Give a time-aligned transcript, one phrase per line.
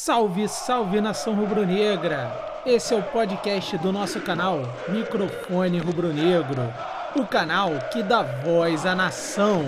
[0.00, 2.30] Salve, salve nação rubro-negra!
[2.64, 6.72] Esse é o podcast do nosso canal Microfone Rubro-Negro,
[7.16, 9.64] o canal que dá voz à nação.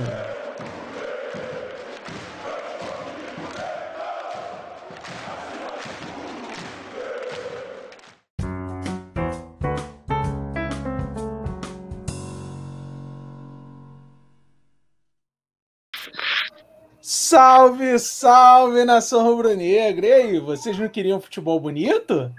[17.80, 20.06] Salve, salve nação rubro-negra!
[20.06, 22.30] E aí, vocês não queriam futebol bonito?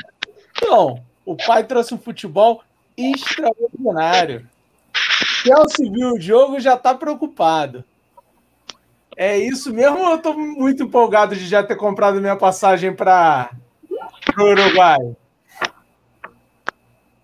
[0.55, 2.61] Então, o pai trouxe um futebol
[2.95, 4.47] extraordinário.
[4.93, 7.83] Chelsea viu o jogo já tá preocupado.
[9.17, 13.49] É isso mesmo eu tô muito empolgado de já ter comprado minha passagem para
[14.37, 15.15] o Uruguai?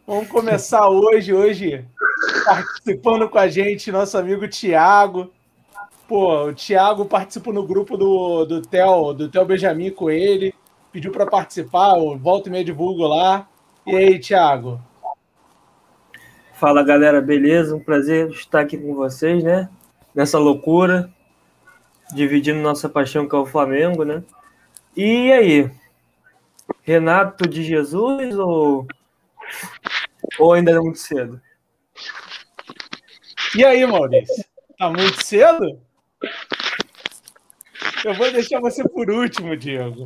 [0.08, 1.86] Vamos começar hoje, hoje
[2.45, 5.31] participando com a gente, nosso amigo Tiago.
[6.08, 10.54] Pô, o Thiago participou no grupo do, do Theo, do Theo Benjamin com ele,
[10.90, 13.46] pediu para participar, o volta e meia divulgo lá.
[13.86, 14.80] E aí, Thiago?
[16.54, 17.76] Fala galera, beleza?
[17.76, 19.70] Um prazer estar aqui com vocês, né?
[20.16, 21.12] Nessa loucura,
[22.16, 24.24] dividindo nossa paixão que é o Flamengo, né?
[24.96, 25.70] E aí?
[26.84, 28.88] Renato de Jesus ou,
[30.40, 31.42] ou ainda é muito cedo?
[33.56, 34.46] E aí, Maurício?
[34.80, 35.86] Tá muito cedo?
[38.04, 40.06] Eu vou deixar você por último, Diego.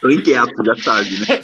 [0.00, 1.40] Tô inquieto, já sabe, né?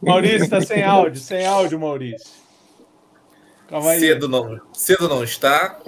[0.02, 2.44] Maurício, tá sem áudio, sem áudio, Maurício.
[3.68, 4.00] Calma aí.
[4.00, 5.80] Cedo não, cedo não está.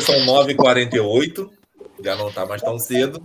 [0.00, 1.50] São 9h48,
[2.02, 3.22] já não está mais tão cedo.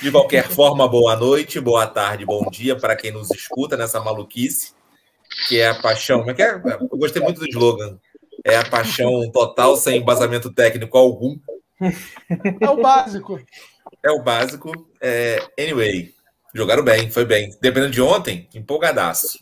[0.00, 4.72] De qualquer forma, boa noite, boa tarde, bom dia para quem nos escuta nessa maluquice,
[5.48, 6.20] que é a paixão.
[6.20, 6.54] Como é que é?
[6.54, 7.98] Eu gostei muito do slogan.
[8.44, 11.36] É a paixão total, sem embasamento técnico algum.
[12.60, 13.40] É o básico.
[14.02, 14.72] É o básico.
[15.00, 16.12] É, anyway,
[16.54, 17.50] jogaram bem, foi bem.
[17.60, 19.38] Dependendo de ontem, empolgadaço.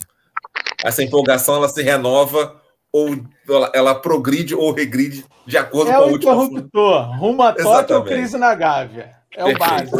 [0.84, 2.60] Essa empolgação ela se renova
[2.92, 3.16] ou
[3.48, 6.32] ela, ela progride ou regride de acordo é com a última.
[6.32, 7.18] É o interruptor.
[7.18, 9.16] Rumo a toque ou crise na Gávea.
[9.34, 9.98] É o básico.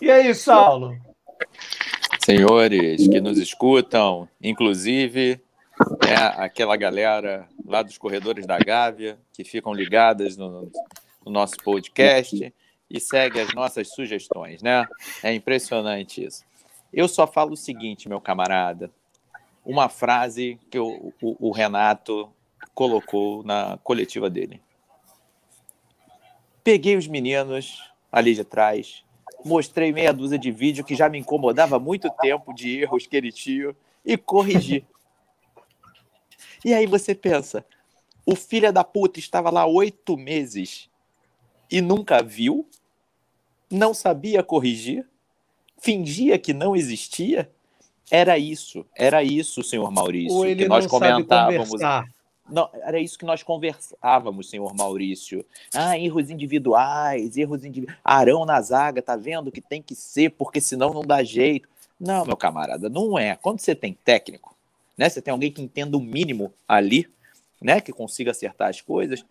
[0.00, 0.96] E aí, Saulo?
[2.24, 5.40] Senhores que nos escutam, inclusive
[6.06, 10.70] é aquela galera lá dos corredores da Gávea que ficam ligadas no,
[11.24, 12.52] no nosso podcast
[12.90, 14.86] e segue as nossas sugestões, né?
[15.22, 16.44] É impressionante isso.
[16.92, 18.90] Eu só falo o seguinte, meu camarada,
[19.64, 22.28] uma frase que o, o, o Renato
[22.74, 24.60] colocou na coletiva dele.
[26.64, 29.04] Peguei os meninos ali de trás,
[29.44, 33.16] mostrei meia dúzia de vídeo que já me incomodava há muito tempo de erros que
[33.16, 33.74] ele tinha
[34.04, 34.84] e corrigi.
[36.64, 37.64] E aí você pensa,
[38.26, 40.88] o filho da puta estava lá oito meses
[41.70, 42.66] e nunca viu,
[43.70, 45.06] não sabia corrigir,
[45.78, 47.50] fingia que não existia.
[48.10, 51.70] Era isso, era isso, senhor Maurício, que nós comentávamos.
[52.50, 55.46] Não, era isso que nós conversávamos, senhor Maurício.
[55.72, 58.00] Ah, erros individuais, erros individuais.
[58.04, 61.68] Arão na zaga, tá vendo que tem que ser, porque senão não dá jeito.
[61.98, 63.36] Não, meu camarada, não é.
[63.36, 64.56] Quando você tem técnico,
[65.00, 65.08] né?
[65.08, 67.08] Você tem alguém que entenda o mínimo ali,
[67.58, 67.80] né?
[67.80, 69.24] Que consiga acertar as coisas.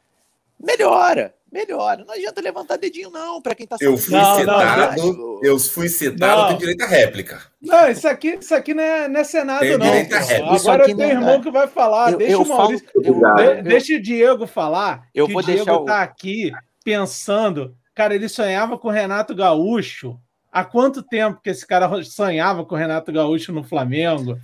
[0.60, 2.04] Melhora, melhora.
[2.04, 5.88] Não adianta levantar dedinho, não, para quem está Eu fui não, citado, não, eu fui
[5.88, 7.40] citado, tem direito à réplica.
[7.62, 9.86] Não, isso aqui, isso aqui não é, não é Senado, tem não.
[9.86, 10.56] Direito à réplica.
[10.56, 11.12] Agora tem é...
[11.12, 12.14] irmão que vai falar.
[12.14, 12.88] Eu, deixa eu o Maurício.
[12.92, 15.08] Falo, eu, deixa o Diego falar.
[15.14, 15.84] Eu vou o Diego deixar.
[15.86, 16.52] tá aqui
[16.84, 17.76] pensando.
[17.94, 20.20] Cara, ele sonhava com o Renato Gaúcho.
[20.52, 24.40] Há quanto tempo que esse cara sonhava com o Renato Gaúcho no Flamengo?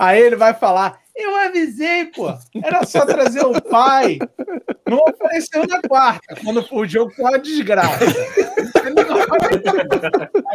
[0.00, 2.32] Aí ele vai falar: Eu avisei, pô.
[2.64, 4.18] Era só trazer o pai.
[4.88, 8.06] Não apareceu na quarta, quando o jogo foi uma desgraça.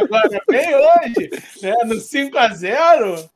[0.02, 1.30] Agora vem hoje,
[1.62, 3.30] né, no 5 a 0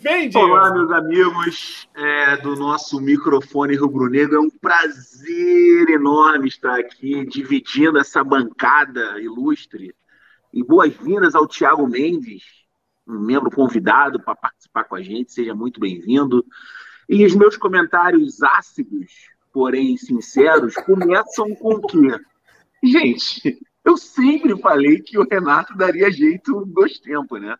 [0.00, 0.46] Bem, Diego.
[0.48, 4.36] Olá, meus amigos é, do nosso microfone rubro-negro.
[4.36, 9.94] É um prazer enorme estar aqui dividindo essa bancada ilustre.
[10.52, 12.59] E boas-vindas ao Tiago Mendes,
[13.16, 16.44] um membro convidado para participar com a gente, seja muito bem-vindo.
[17.08, 19.12] E os meus comentários ácidos,
[19.52, 22.18] porém sinceros, começam com o quê?
[22.82, 27.56] Gente, eu sempre falei que o Renato daria jeito dois tempos, né?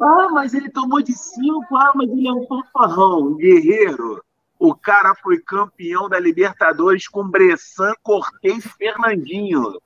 [0.00, 4.22] Ah, mas ele tomou de cinco, ah, mas ele é um fanfarrão, um guerreiro.
[4.58, 9.80] O cara foi campeão da Libertadores com Bressan, Cortez e Fernandinho.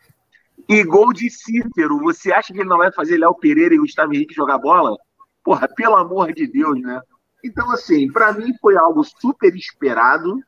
[0.68, 1.98] E gol de Cícero.
[2.00, 4.96] Você acha que ele não vai fazer Léo Pereira e Gustavo Henrique jogar bola?
[5.44, 7.00] Porra, pelo amor de Deus, né?
[7.44, 10.42] Então, assim, para mim foi algo super esperado.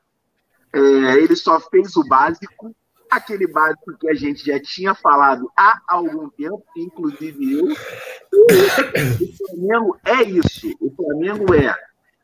[0.72, 0.78] É,
[1.18, 2.74] ele só fez o básico.
[3.10, 7.66] aquele básico que a gente já tinha falado há algum tempo, inclusive eu.
[7.66, 10.68] O Flamengo é isso.
[10.80, 11.74] O Flamengo é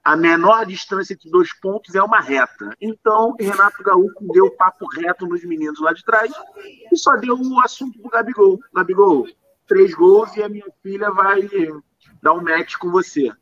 [0.04, 2.76] a menor distância entre dois pontos é uma reta.
[2.78, 6.30] Então, Renato Gaúcho deu papo reto nos meninos lá de trás
[6.92, 8.60] e só deu o assunto pro Gabigol.
[8.74, 9.26] Gabigol,
[9.66, 11.48] três gols e a minha filha vai
[12.22, 13.32] dar um match com você.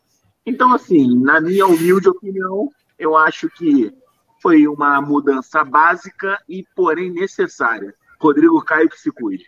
[0.47, 3.93] Então, assim, na minha humilde opinião, eu acho que
[4.41, 7.93] foi uma mudança básica e, porém, necessária.
[8.21, 9.47] Rodrigo Caio que se cuide.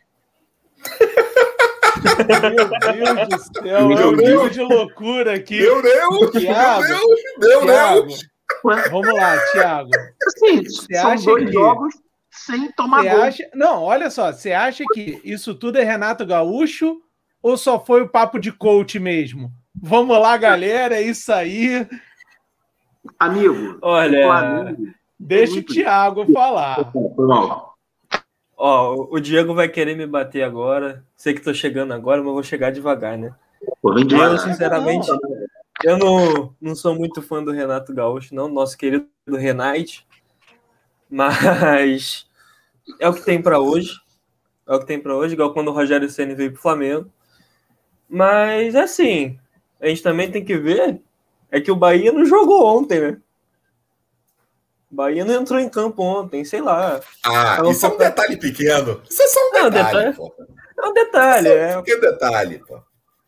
[2.05, 5.61] Meu Deus do céu, meu é um nível de loucura aqui.
[5.61, 6.31] Meu Deus!
[6.33, 7.21] Thiago, meu Deus!
[7.39, 8.29] Meu Thiago, Deus!
[8.91, 9.91] Vamos lá, Thiago.
[10.27, 11.95] Assim, são acha dois que- jogos
[12.31, 13.23] sem tomar Você gol.
[13.23, 13.51] acha...
[13.55, 17.01] Não, olha só, você acha que isso tudo é Renato Gaúcho
[17.43, 19.51] ou só foi o papo de coach mesmo?
[19.75, 21.87] Vamos lá, galera, é isso aí.
[23.19, 24.87] Amigo, Olha, Flamengo.
[25.19, 26.91] Deixa o Thiago falar.
[26.93, 27.74] Foi mal.
[28.56, 31.05] Ó, o Diego vai querer me bater agora.
[31.17, 33.35] Sei que tô chegando agora, mas vou chegar devagar, né?
[33.83, 35.09] Eu, sinceramente,
[35.83, 40.06] eu não, não sou muito fã do Renato Gaúcho, não, nosso querido Renate.
[41.11, 42.27] Mas
[43.01, 43.93] é o que tem para hoje.
[44.67, 47.11] É o que tem para hoje, igual quando o Rogério Ceni veio pro Flamengo.
[48.09, 49.39] Mas assim,
[49.81, 51.01] a gente também tem que ver
[51.51, 53.21] é que o Bahia não jogou ontem, né?
[54.94, 57.00] Bahia não entrou em campo ontem, sei lá.
[57.25, 59.00] Ah, Eu isso é um detalhe pequeno.
[59.08, 60.32] Isso é só um Não, detalhe, detalhe- pô.
[60.82, 61.73] É um detalhe, Isso é.
[61.73, 62.75] é um pequeno detalhe, pô.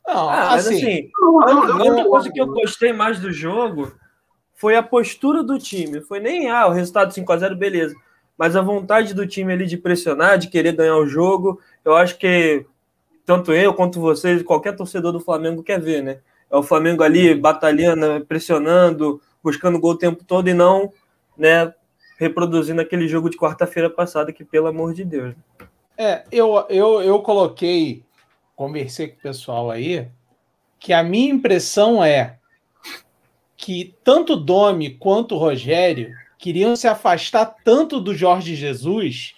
[0.07, 1.11] Não, Ah, mas assim, assim,
[1.43, 1.51] A
[1.91, 3.93] única- coisa que eu gostei mais do jogo
[4.55, 6.01] foi a postura do time.
[6.01, 7.95] Foi nem ah, o resultado 5x0, beleza.
[8.39, 11.61] Mas a vontade do time ali de pressionar, de querer ganhar o jogo.
[11.85, 12.65] Eu acho que
[13.25, 16.19] tanto eu quanto vocês, qualquer torcedor do Flamengo quer ver, né?
[16.49, 20.93] É o Flamengo ali batalhando, pressionando, buscando gol o tempo todo e não,
[21.37, 21.73] né,
[22.19, 25.35] reproduzindo aquele jogo de quarta-feira passada, que pelo amor de Deus.
[25.97, 28.03] É, eu, eu, eu coloquei,
[28.55, 30.09] conversei com o pessoal aí,
[30.79, 32.39] que a minha impressão é
[33.57, 39.35] que tanto o Domi quanto o Rogério queriam se afastar tanto do Jorge Jesus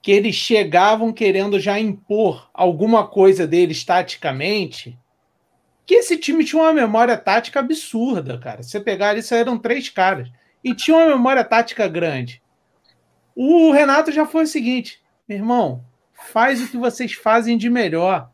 [0.00, 4.98] que eles chegavam querendo já impor alguma coisa deles taticamente,
[5.84, 8.62] que esse time tinha uma memória tática absurda, cara.
[8.62, 10.30] Você pegar ali, saíram três caras.
[10.62, 12.42] E tinha uma memória tática grande.
[13.34, 15.84] O Renato já foi o seguinte: meu irmão,
[16.32, 18.30] faz o que vocês fazem de melhor.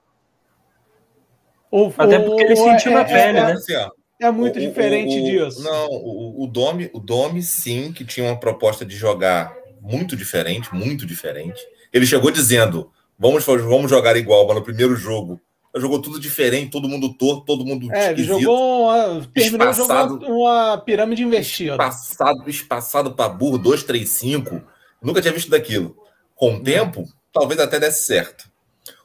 [1.70, 3.52] Ou, Até porque ele sentiu na é, pele, é, né?
[3.52, 3.90] Assim, ó,
[4.20, 5.62] É muito o- o- diferente o- disso.
[5.62, 10.74] Não, o, o Domi, o Domi, sim, que tinha uma proposta de jogar muito diferente,
[10.74, 11.60] muito diferente.
[11.92, 15.40] Ele chegou dizendo: vamos, vamos jogar igual, mas no primeiro jogo.
[15.78, 18.40] Jogou tudo diferente, todo mundo torto, todo mundo É, ele esquisito.
[18.40, 20.14] jogou uma, terminou espaçado.
[20.14, 21.72] jogando uma pirâmide invertida.
[21.72, 24.62] Espaçado, espaçado para burro, 2, 3, 5.
[25.02, 25.96] Nunca tinha visto daquilo.
[26.34, 28.50] Com o tempo, talvez até desse certo.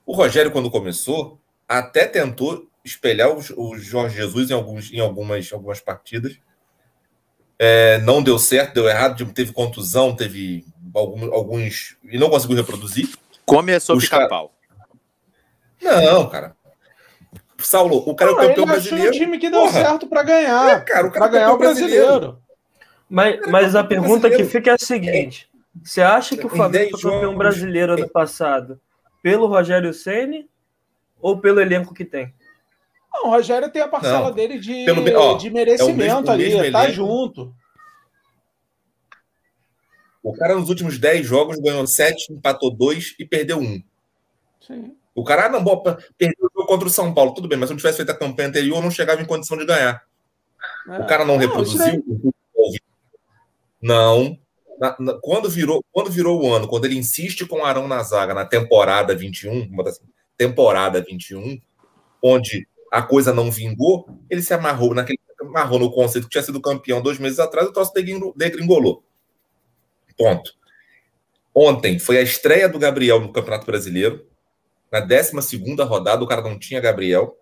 [0.05, 5.79] O Rogério, quando começou, até tentou espelhar o, Jorge Jesus em, alguns, em algumas, algumas
[5.79, 6.37] partidas.
[7.59, 10.65] É, não deu certo, deu errado, tipo, teve contusão, teve
[10.95, 11.95] algum- alguns.
[12.03, 13.09] e não conseguiu reproduzir.
[13.45, 14.55] Começou a Os ficar cara- pau.
[15.81, 16.55] Não, cara.
[17.61, 19.09] Saulo, o cara é o Não, campeão ele achou brasileiro.
[19.09, 19.71] um time que deu Porra.
[19.73, 20.69] certo para ganhar.
[20.69, 22.41] É, cara, o Para cara é o ganhar o campeão brasileiro.
[23.09, 25.49] Mas, mas a pergunta que fica é a seguinte:
[25.83, 28.79] você acha que o Flamengo 10 foi campeão brasileiro ano passado
[29.21, 30.49] pelo Rogério Ceni
[31.21, 32.33] ou pelo elenco que tem?
[33.13, 34.31] Não, o Rogério tem a parcela Não.
[34.31, 36.93] dele de, Pelo ó, de merecimento é o mesmo- o ali, tá elenco.
[36.93, 37.53] junto.
[40.23, 43.83] O cara, nos últimos 10 jogos, ganhou 7, empatou 2 e perdeu 1.
[44.65, 44.95] Sim.
[45.13, 45.81] O cara, ah, não, bom,
[46.17, 48.17] perdeu o jogo contra o São Paulo, tudo bem, mas se não tivesse feito a
[48.17, 50.03] campanha anterior, não chegava em condição de ganhar.
[50.87, 52.33] O cara não, isso reproduziu futebol.
[53.81, 54.37] Não.
[54.79, 58.01] Na- na- quando, virou, quando virou o ano, quando ele insiste com o Arão na
[58.01, 60.03] zaga na temporada 21, vamos botar assim,
[60.37, 61.59] temporada 21,
[62.23, 66.61] onde a coisa não vingou, ele se amarrou naquele amarrou no conceito que tinha sido
[66.61, 69.03] campeão dois meses atrás, o troço degringo- degringolou.
[70.15, 70.53] Ponto.
[71.53, 74.25] Ontem foi a estreia do Gabriel no Campeonato Brasileiro.
[74.91, 75.31] Na 12
[75.87, 77.37] rodada, o cara não tinha Gabriel.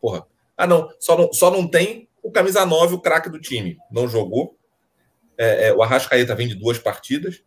[0.00, 0.24] Porra.
[0.56, 0.88] Ah, não.
[0.98, 3.76] Só não, só não tem o camisa 9, o craque do time.
[3.90, 4.56] Não jogou.
[5.36, 7.42] É, é, o Arrascaeta vem de duas partidas.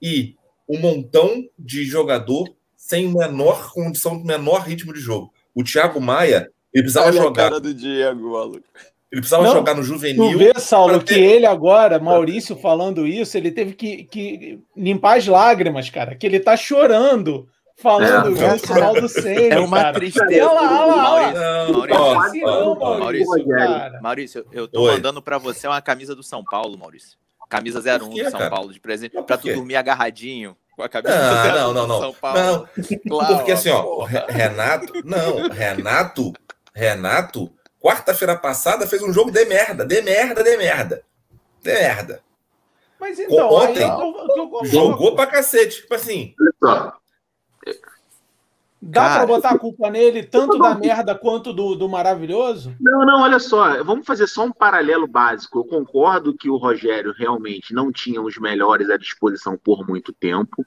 [0.00, 0.34] E
[0.68, 5.32] um montão de jogador sem menor condição, menor ritmo de jogo.
[5.54, 7.42] O Thiago Maia, ele precisava Olha a jogar.
[7.44, 8.64] cara do Diego, maluco.
[9.12, 10.38] Ele precisava Não, jogar no Tu juvenil.
[10.38, 15.18] vê, Saulo, pra que ter- ele agora, Maurício falando isso, ele teve que, que limpar
[15.18, 19.76] as lágrimas, cara, que ele tá chorando falando É, isso mal do Senna, É uma
[19.82, 19.94] cara.
[19.94, 20.46] tristeza.
[20.48, 24.00] Olha lá, olha lá, Maurício, Não, Maurício, não, Maurício, cara.
[24.00, 24.92] Maurício, eu tô Oi.
[24.92, 27.18] mandando pra você uma camisa do São Paulo, Maurício.
[27.48, 28.50] Camisa 01 Por quê, do São cara?
[28.50, 29.20] Paulo de presente.
[29.22, 31.14] Pra tu dormir agarradinho Com a camisa
[31.54, 32.00] não, não, não, não.
[32.00, 32.12] Não,
[33.08, 36.32] claro, porque assim, ó, Renato, não, Renato,
[36.74, 41.02] Renato, quarta-feira passada fez um jogo de merda, de merda, de merda.
[41.60, 42.20] De merda.
[42.98, 45.82] Mas então, ontem, aí, jogou pra cacete.
[45.82, 46.34] Tipo assim.
[48.84, 52.74] Dá para botar a culpa nele, tanto da merda quanto do, do maravilhoso?
[52.80, 55.60] Não, não, olha só, vamos fazer só um paralelo básico.
[55.60, 60.66] Eu concordo que o Rogério realmente não tinha os melhores à disposição por muito tempo.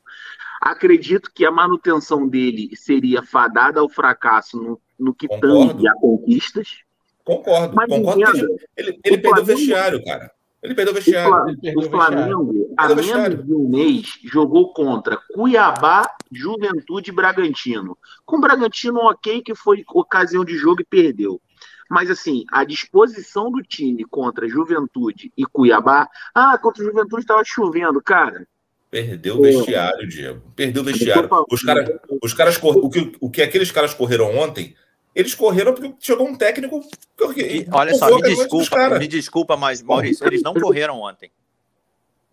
[0.62, 6.86] Acredito que a manutenção dele seria fadada ao fracasso no, no que tange a conquistas.
[7.25, 8.22] Concordo, Mas concordo.
[8.22, 10.31] Entenda, ele, ele perdeu o vestiário, cara.
[10.63, 11.57] Ele perdeu o vestiário.
[11.77, 17.98] O, Flamengo, há menos de um mês, jogou contra Cuiabá, Juventude e Bragantino.
[18.25, 21.41] Com o Bragantino, ok, que foi ocasião de jogo e perdeu.
[21.89, 26.10] Mas, assim, a disposição do time contra Juventude e Cuiabá.
[26.34, 28.48] Ah, contra o Juventude estava chovendo, cara.
[28.89, 30.41] Perdeu o vestiário, Diego.
[30.55, 31.29] Perdeu o vestiário.
[31.51, 34.75] Os, cara, os caras, o que, o que aqueles caras correram ontem
[35.15, 36.82] eles correram porque chegou um técnico.
[37.38, 41.32] E, olha só, me desculpa, me desculpa, mas Maurício, eles não correram ontem.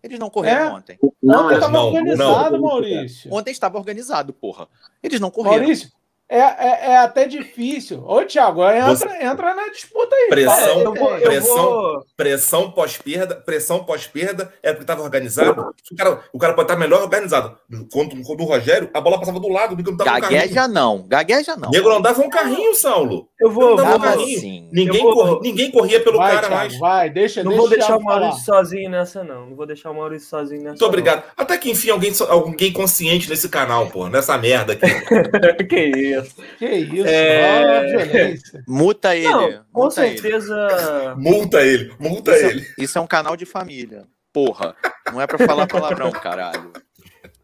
[0.03, 0.71] Eles não correram é?
[0.73, 0.99] ontem.
[1.21, 2.61] Não, ontem estava organizado, não.
[2.67, 3.33] Maurício.
[3.33, 4.67] Ontem estava organizado, porra.
[5.01, 5.59] Eles não correram.
[5.59, 5.89] Maurício,
[6.33, 8.03] é, é, é, até difícil.
[8.07, 9.23] Ô, Thiago, entra, Você...
[9.23, 10.29] entra na disputa aí.
[10.29, 12.05] Pressão, eu vou, eu pressão, vou...
[12.17, 15.73] pressão pós-perda, pressão pós-perda é porque estava organizado.
[15.91, 17.55] O cara, o cara pode estar melhor organizado.
[17.91, 21.07] Quando, quando o Rogério, a bola passava do lado, o não dava Gagueja um não,
[21.07, 21.69] gagueja não.
[21.69, 23.29] Nego não dava um carrinho, Saulo.
[23.39, 24.37] Eu vou, não um carrinho.
[24.39, 24.69] Assim.
[24.71, 25.13] Ninguém, vou...
[25.13, 26.79] corria, ninguém corria pelo vai, cara Thiago, mais.
[26.79, 28.63] Vai, deixa, não deixa vou deixar o Maurício falar.
[28.63, 29.49] sozinho nessa, não.
[29.49, 30.71] Não vou deixar o Maurício sozinho nessa.
[30.71, 31.23] Muito obrigado.
[31.37, 34.87] Até que enfim, alguém, alguém consciente nesse canal, pô, nessa merda aqui.
[35.69, 36.22] que isso.
[36.57, 38.35] Que isso é...
[38.67, 39.29] Multa ele.
[39.29, 40.67] Não, com multa certeza.
[41.15, 41.15] Ele.
[41.15, 42.67] Multa ele, multa isso é- ele.
[42.77, 44.05] Isso é um canal de família.
[44.31, 44.75] Porra.
[45.11, 46.71] Não é pra falar palavrão, caralho.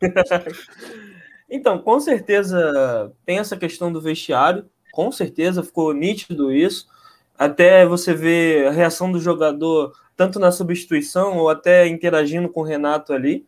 [1.50, 4.66] então, com certeza tem essa questão do vestiário.
[4.92, 6.88] Com certeza ficou nítido isso.
[7.38, 12.66] Até você ver a reação do jogador, tanto na substituição ou até interagindo com o
[12.66, 13.46] Renato ali.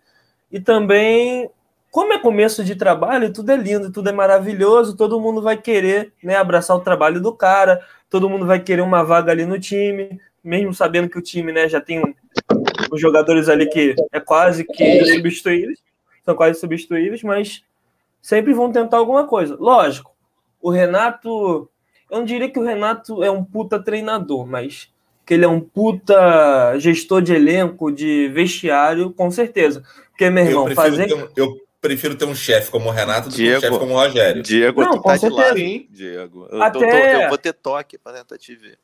[0.52, 1.50] E também
[1.92, 6.14] como é começo de trabalho, tudo é lindo, tudo é maravilhoso, todo mundo vai querer
[6.24, 10.18] né, abraçar o trabalho do cara, todo mundo vai querer uma vaga ali no time,
[10.42, 12.02] mesmo sabendo que o time né, já tem
[12.90, 15.80] os jogadores ali que é quase que substituíveis,
[16.24, 17.62] são quase substituíveis, mas
[18.22, 19.58] sempre vão tentar alguma coisa.
[19.60, 20.16] Lógico,
[20.62, 21.70] o Renato,
[22.10, 24.90] eu não diria que o Renato é um puta treinador, mas
[25.26, 29.84] que ele é um puta gestor de elenco, de vestiário, com certeza.
[30.10, 31.10] Porque, meu irmão, fazer.
[31.36, 33.98] eu, prefiro ter um chefe como o Renato do Diego, que um chefe como o
[33.98, 34.44] Rogério.
[34.44, 35.88] Diego, não, tu tá de lado, hein?
[35.90, 36.48] Diego.
[36.52, 36.80] Eu, Até...
[36.80, 38.78] tô, tô, eu vou ter toque para tentar te ver.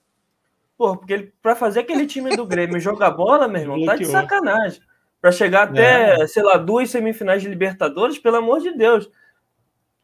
[0.75, 4.05] Pô, porque ele, pra fazer aquele time do Grêmio jogar bola, meu irmão, tá de
[4.05, 4.81] sacanagem.
[5.21, 6.27] Pra chegar até, é.
[6.27, 9.09] sei lá, duas semifinais de Libertadores, pelo amor de Deus.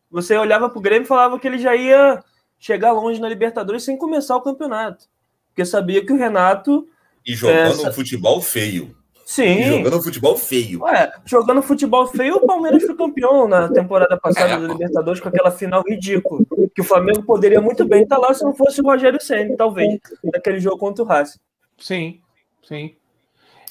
[0.09, 2.23] Você olhava pro Grêmio e falava que ele já ia
[2.59, 5.05] chegar longe na Libertadores sem começar o campeonato.
[5.49, 6.87] Porque sabia que o Renato.
[7.25, 8.95] E jogando é, um futebol feio.
[9.25, 9.63] Sim.
[9.63, 10.83] Jogando futebol feio.
[10.83, 15.29] Ué, jogando futebol feio, o Palmeiras foi campeão na temporada passada é, da Libertadores com
[15.29, 16.41] aquela final ridícula.
[16.75, 19.99] Que o Flamengo poderia muito bem estar lá se não fosse o Rogério Senna, talvez,
[20.23, 21.39] naquele jogo contra o Racing.
[21.77, 22.19] Sim,
[22.67, 22.95] sim.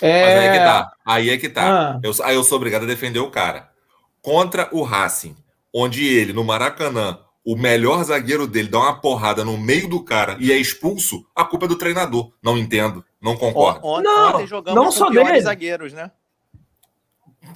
[0.01, 0.23] É...
[0.23, 0.93] Mas aí é que tá.
[1.05, 1.63] Aí é que tá.
[1.63, 2.01] Ah.
[2.03, 3.69] Eu, aí eu sou obrigado a defender o cara.
[4.21, 5.37] Contra o Racing,
[5.73, 10.37] onde ele, no Maracanã, o melhor zagueiro dele dá uma porrada no meio do cara
[10.39, 12.33] e é expulso, a culpa é do treinador.
[12.43, 13.85] Não entendo, não concordo.
[13.85, 15.41] Ontem, não, ontem jogamos não só dele.
[15.41, 16.11] zagueiros, né?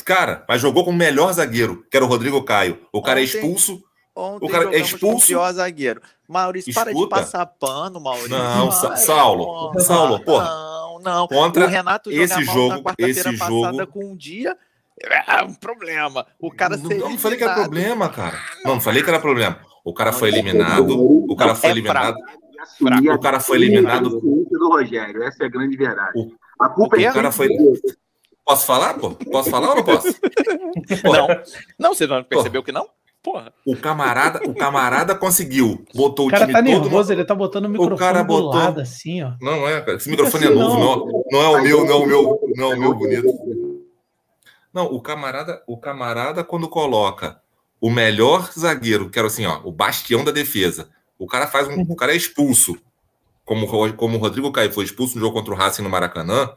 [0.04, 2.80] Cara, mas jogou com o melhor zagueiro, que era o Rodrigo Caio.
[2.92, 3.82] O cara é ontem, é expulso.
[4.14, 5.18] o cara é expulso.
[5.18, 6.02] Com o pior zagueiro.
[6.28, 6.90] Maurício, Escuta.
[6.90, 8.30] para de passar pano, Maurício.
[8.30, 10.44] Não, Ai, Saulo, não, Saulo, porra.
[10.44, 11.28] Não, não.
[11.28, 14.56] Contra o Renato esse jogo, esse jogo com um dia
[14.98, 16.26] é um problema.
[16.40, 18.40] O cara não, não falei que era problema, cara.
[18.64, 19.60] Não, não falei que era problema.
[19.86, 21.00] O cara foi eliminado.
[21.30, 22.16] O cara foi eliminado.
[23.14, 24.20] O cara foi eliminado.
[24.20, 26.28] do Rogério, essa é a grande verdade.
[26.60, 27.48] A culpa é o cara foi.
[28.44, 29.10] Posso falar, pô?
[29.10, 30.08] Posso falar ou não posso?
[31.04, 31.28] Não.
[31.78, 32.86] Não, você não percebeu que não?
[33.22, 33.52] Porra.
[33.66, 37.64] O camarada, o camarada conseguiu, botou o, o cara time tá nervoso, ele tá botando
[37.64, 38.50] o microfone o cara botou...
[38.50, 39.32] do lado assim, ó.
[39.40, 39.96] Não é, cara.
[39.96, 41.06] Esse microfone assim, é novo, não.
[41.06, 41.24] não.
[41.32, 43.26] Não é o meu, não é o meu, não é o meu bonito.
[44.72, 47.40] Não, o camarada, o camarada quando coloca
[47.80, 50.88] o melhor zagueiro, que era assim, ó, o bastião da defesa.
[51.18, 52.76] O cara faz um, o cara é expulso,
[53.44, 56.50] como, como o Rodrigo Caio foi expulso no jogo contra o Racing no Maracanã,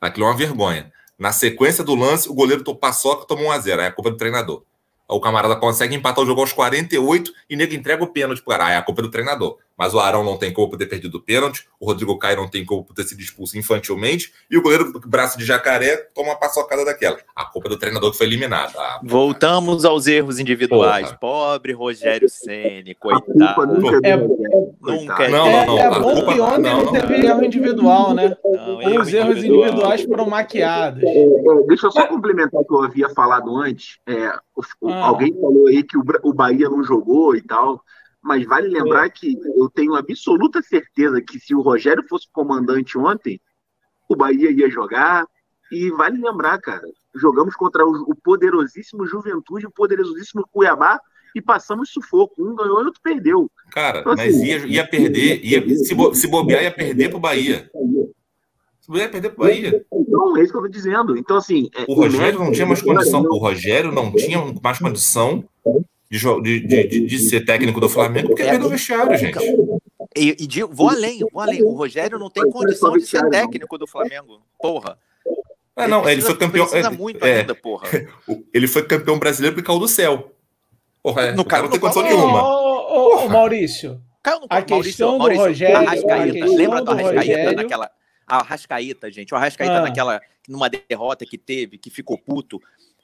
[0.00, 0.92] aquilo é uma vergonha.
[1.18, 4.16] Na sequência do lance, o goleiro paçoca tomou 1 a 0 aí é culpa do
[4.16, 4.62] treinador.
[5.08, 8.66] O camarada consegue empatar o jogo aos 48 e nego entrega o pênalti pro cara.
[8.66, 9.58] Aí é a culpa do treinador.
[9.76, 12.48] Mas o Arão não tem culpa por ter perdido o pênalti, o Rodrigo Caio não
[12.48, 16.28] tem culpa por ter sido expulso infantilmente, e o goleiro do braço de jacaré toma
[16.30, 17.18] uma paçocada daquela.
[17.34, 18.72] A culpa é do treinador que foi eliminado.
[18.78, 21.08] Ah, Voltamos aos erros individuais.
[21.08, 21.18] Porra.
[21.18, 23.24] Pobre Rogério Ceni, coitado.
[23.34, 25.78] Nunca é, é, nunca é, não, não, não.
[25.78, 28.36] É, é bom que ontem não, não teve erro individual, né?
[28.44, 29.62] Não, erro Os erros individual.
[29.68, 31.02] individuais foram maquiados.
[31.02, 33.98] É, é, deixa eu só complementar o que eu havia falado antes.
[34.08, 34.40] ah.
[35.04, 37.82] Alguém falou aí que o, o Bahia não jogou e tal.
[38.24, 43.38] Mas vale lembrar que eu tenho absoluta certeza que se o Rogério fosse comandante ontem,
[44.08, 45.26] o Bahia ia jogar.
[45.70, 46.82] E vale lembrar, cara,
[47.14, 50.98] jogamos contra o poderosíssimo Juventude, o poderosíssimo Cuiabá
[51.34, 52.34] e passamos sufoco.
[52.38, 53.50] Um ganhou e outro perdeu.
[53.70, 57.70] Cara, então, assim, mas ia, ia perder, ia, se, se bobear, ia perder pro Bahia.
[58.80, 59.84] Se bobear, ia perder pro Bahia.
[60.08, 61.18] Não, é isso que eu tô dizendo.
[61.18, 61.68] Então, assim.
[61.74, 63.22] É, o Rogério não tinha mais condição.
[63.22, 65.44] O Rogério não tinha mais condição
[66.18, 69.38] de, de, de, de ser técnico do Flamengo porque é, veio do vestiário, gente.
[70.16, 71.62] E, e digo, vou além, vou além.
[71.62, 74.40] O Rogério não tem condição de ser técnico do Flamengo.
[74.60, 74.96] Porra.
[75.76, 76.68] É, não, ele, ele foi campeão.
[76.72, 77.88] É, muito é, ainda, porra.
[78.54, 80.32] Ele foi campeão brasileiro porque caiu do céu.
[81.02, 82.42] Porra, é, no cara não tem condição nenhuma.
[82.44, 84.00] Ô, ô, ô, Maurício.
[84.22, 85.76] Caiu no, a questão Maurício, do Rogério.
[85.76, 87.56] Arrascaeta, lembra do Arrascaeta Rogério...
[87.56, 87.90] naquela.
[88.24, 89.34] A Arrascaeta, gente.
[89.34, 89.82] O Arrascaeta ah.
[89.82, 90.20] naquela.
[90.48, 92.62] numa derrota que teve, que ficou puto.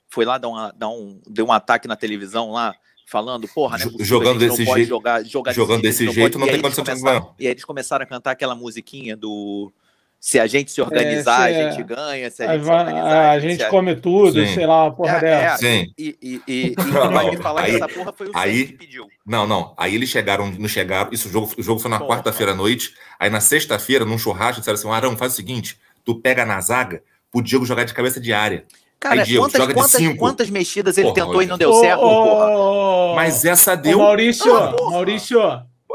[0.08, 1.20] Foi lá dar, uma, dar um.
[1.26, 2.76] Deu um ataque na televisão lá
[3.10, 3.84] falando, porra, né?
[3.98, 7.26] Jogando desse jeito, jogar, jogar jogando desse, desse jeito, não, não tem condição de ganhar.
[7.38, 9.72] E aí eles começaram a cantar aquela musiquinha do
[10.20, 13.30] se a gente se organizar, é, se a gente ganha, se a gente se organizar,
[13.30, 14.54] a, gente, come tudo, Sim.
[14.54, 15.66] sei lá, uma porra é, dessa.
[15.66, 15.94] É, Sim.
[15.98, 18.72] E, e, e, e vai me falar aí, que essa porra foi o aí, que
[18.74, 19.08] pediu.
[19.26, 19.74] Não, não.
[19.78, 21.10] Aí eles chegaram, não chegaram.
[21.10, 22.94] Isso, o jogo, o jogo foi na quarta-feira à noite.
[23.18, 27.02] Aí na sexta-feira, num churrasco, disseram assim: Arão, faz o seguinte: tu pega na zaga
[27.32, 28.66] pro Diego jogar de cabeça de área.
[29.00, 33.14] Cara, Diego, quantas, quantas, quantas, mexidas ele porra, tentou e não deu certo, porra?
[33.14, 33.98] Mas essa deu.
[33.98, 35.40] Ô, Maurício, ah, Maurício.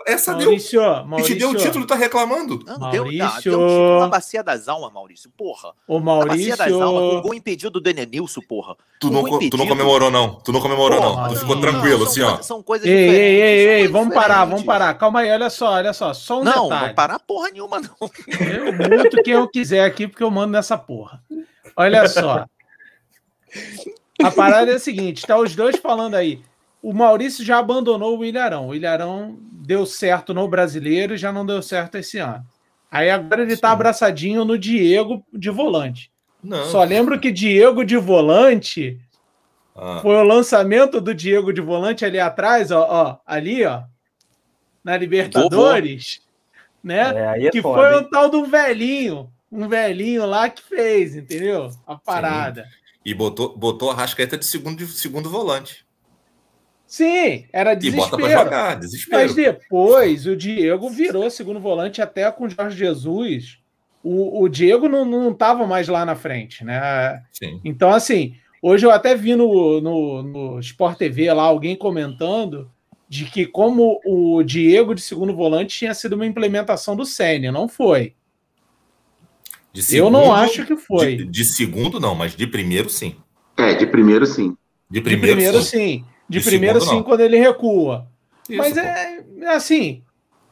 [0.08, 1.06] Essa Maurício, deu.
[1.06, 1.32] Maurício.
[1.32, 2.60] E te deu o título, tá reclamando.
[2.66, 2.92] Não, Maurício.
[2.92, 5.74] deu, não, deu título na Bacia das Almas, Maurício, porra.
[5.88, 6.50] Ô, Maurício.
[6.50, 8.76] Na Bacia das Almas, o gol impedido do Denenilson, porra.
[9.00, 10.36] Tu não, tu não comemorou, não.
[10.44, 11.34] Tu não comemorou, porra, não.
[11.34, 12.42] Tu ficou tranquilo, não, assim, ó.
[12.42, 13.20] São coisas ei, diferentes.
[13.20, 14.94] Ei, ei, ei, vamos parar, vamos parar.
[14.96, 16.12] Calma aí, olha só, olha só.
[16.12, 16.70] Só um não, detalhe.
[16.70, 17.96] Não, não parar porra nenhuma, não.
[18.00, 21.22] Eu muito quem eu quiser aqui, porque eu mando nessa porra.
[21.78, 22.46] Olha só.
[24.24, 26.42] A parada é a seguinte: tá os dois falando aí.
[26.82, 28.68] O Maurício já abandonou o Ilharão.
[28.68, 32.46] O Ilharão deu certo no brasileiro e já não deu certo esse ano.
[32.92, 33.74] Aí agora ele tá Sim.
[33.74, 36.12] abraçadinho no Diego de volante.
[36.44, 36.66] Não.
[36.66, 39.00] Só lembro que Diego de volante
[39.76, 40.00] ah.
[40.02, 43.82] foi o lançamento do Diego de volante ali atrás, ó, ó ali, ó,
[44.84, 46.22] na Libertadores,
[46.84, 47.36] né?
[47.36, 51.72] É, é que foda, foi o tal do velhinho, um velhinho lá que fez, entendeu?
[51.88, 52.64] A parada.
[52.64, 52.85] Sim.
[53.06, 55.86] E botou, botou a Rascaeta de segundo, de segundo volante.
[56.88, 58.08] Sim, era desespero.
[58.08, 59.22] E bota pra jogar, desespero.
[59.22, 63.60] Mas depois o Diego virou segundo volante até com o Jorge Jesus.
[64.04, 67.24] O, o Diego não, não tava mais lá na frente, né?
[67.32, 67.60] Sim.
[67.64, 72.72] Então, assim, hoje eu até vi no, no, no Sport TV lá alguém comentando
[73.10, 77.68] de que como o Diego de segundo volante tinha sido uma implementação do Sênia, não
[77.68, 78.16] foi.
[79.82, 81.18] Segundo, eu não acho que foi.
[81.18, 83.16] De, de, segundo, não, mas de primeiro, sim.
[83.58, 84.56] É, de primeiro, sim.
[84.90, 85.78] De primeiro, de primeiro sim.
[85.78, 86.06] sim.
[86.28, 87.04] De, de primeiro, segundo, sim, não.
[87.04, 88.08] quando ele recua.
[88.50, 90.02] Isso, mas é, é assim.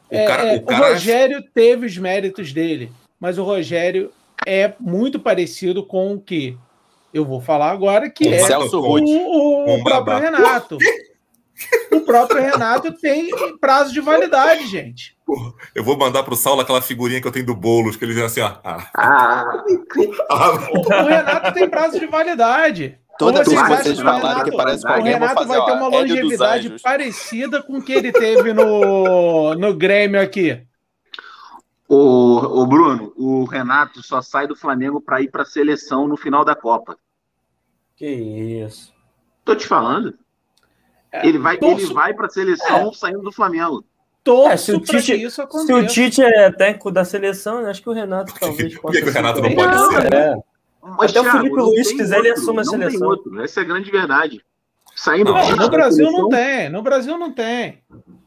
[0.09, 0.89] O, é, cara, é, o, cara...
[0.89, 4.11] o Rogério teve os méritos dele, mas o Rogério
[4.45, 6.57] é muito parecido com o que
[7.13, 10.77] eu vou falar agora, que o é Celso o, o, o próprio Renato.
[11.93, 13.29] O próprio Renato tem
[13.59, 15.17] prazo de validade, gente.
[15.73, 18.23] Eu vou mandar pro Saulo aquela figurinha que eu tenho do Boulos, que ele diz
[18.23, 18.57] assim, ó.
[18.63, 18.89] Ah.
[18.97, 19.63] Ah.
[20.69, 22.99] o Renato tem prazo de validade.
[23.17, 27.61] Toda vez que vocês falarem que parece com o Renato vai ter uma longevidade parecida
[27.61, 30.65] com o que ele teve no, no Grêmio aqui.
[31.87, 36.17] O, o Bruno, o Renato só sai do Flamengo para ir para a seleção no
[36.17, 36.97] final da Copa.
[37.95, 38.91] Que isso.
[39.45, 40.17] Tô te falando.
[41.13, 41.85] É, ele vai, torço...
[41.85, 42.93] ele vai para a seleção é.
[42.93, 43.85] saindo do Flamengo.
[44.49, 47.93] é, se o Tite, isso Se o Tite é técnico da seleção, acho que o
[47.93, 48.99] Renato talvez possa.
[48.99, 50.13] Por que, o Renato não pode ser?
[50.13, 50.35] É.
[50.81, 53.41] Mas, Até Thiago, o Felipe Luiz, se quiser, outro, ele assume a seleção.
[53.41, 54.43] Essa é a grande verdade.
[54.95, 57.81] Saindo não, no Brasil não tem, no Brasil não tem.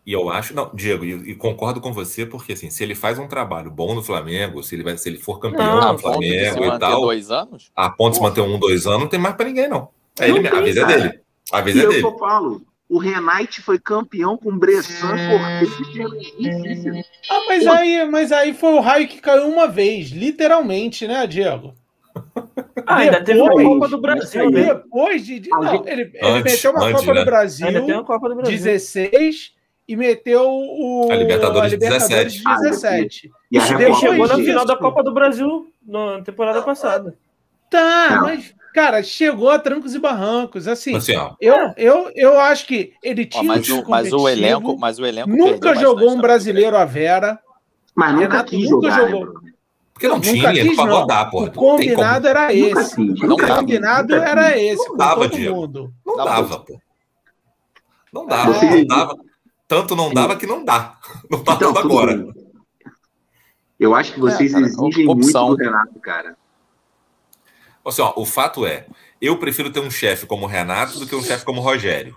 [0.05, 3.19] E eu acho, não, Diego, e, e, concordo com você, porque assim, se ele faz
[3.19, 6.65] um trabalho bom no Flamengo, se ele, vai, se ele for campeão não, no Flamengo
[6.65, 7.01] e tal.
[7.03, 7.71] Dois anos?
[7.75, 9.89] A ponto de se manter um, dois anos, não tem mais para ninguém, não.
[10.19, 11.21] É não ele, tem, a vez é dele.
[11.53, 12.05] A vez e é dele.
[12.05, 15.71] Eu falo, o Renate foi campeão com Bressan, Cortez
[17.29, 21.75] Ah, mas aí, mas aí foi o raio que caiu uma vez, literalmente, né, Diego?
[22.87, 24.75] Ah, ainda teve uma Copa do Brasil, né?
[24.75, 25.41] Depois de.
[25.41, 27.21] de não, ele, ele meteu uma Copa, né?
[27.21, 29.53] do Brasil, Copa do Brasil 16
[29.89, 32.43] e meteu o, a Libertadores, a Libertadores 17.
[32.47, 33.31] Ah, 17.
[33.51, 37.17] e ele chegou na final da Copa do Brasil na temporada passada.
[37.71, 38.23] Tá, não.
[38.23, 40.69] mas, cara, chegou a trancos e barrancos.
[40.69, 41.35] Assim, assim ó.
[41.41, 43.43] Eu, eu, eu acho que ele tinha.
[43.43, 47.41] Ó, mas, o, mas o elenco, mas o elenco nunca jogou um brasileiro à Vera.
[47.95, 49.33] Mas nunca quis nunca jogar, jogou.
[49.43, 49.53] Né,
[49.95, 53.01] porque não, tinha, quis, pra rodar, O combinado era esse.
[53.01, 54.87] O combinado era esse.
[54.91, 55.91] Não dava, Diego.
[56.05, 56.79] Não dava, pô.
[58.13, 59.17] Não dava, não dava.
[59.67, 60.99] Tanto não dava que não dá.
[61.31, 62.15] Não tá então, dando agora.
[62.15, 62.31] Bem.
[63.81, 66.37] Eu acho que vocês é, cara, exigem muito do Renato, cara.
[67.87, 68.87] Assim, ó, o fato é,
[69.21, 72.17] eu prefiro ter um chefe como o Renato do que um chefe como o Rogério.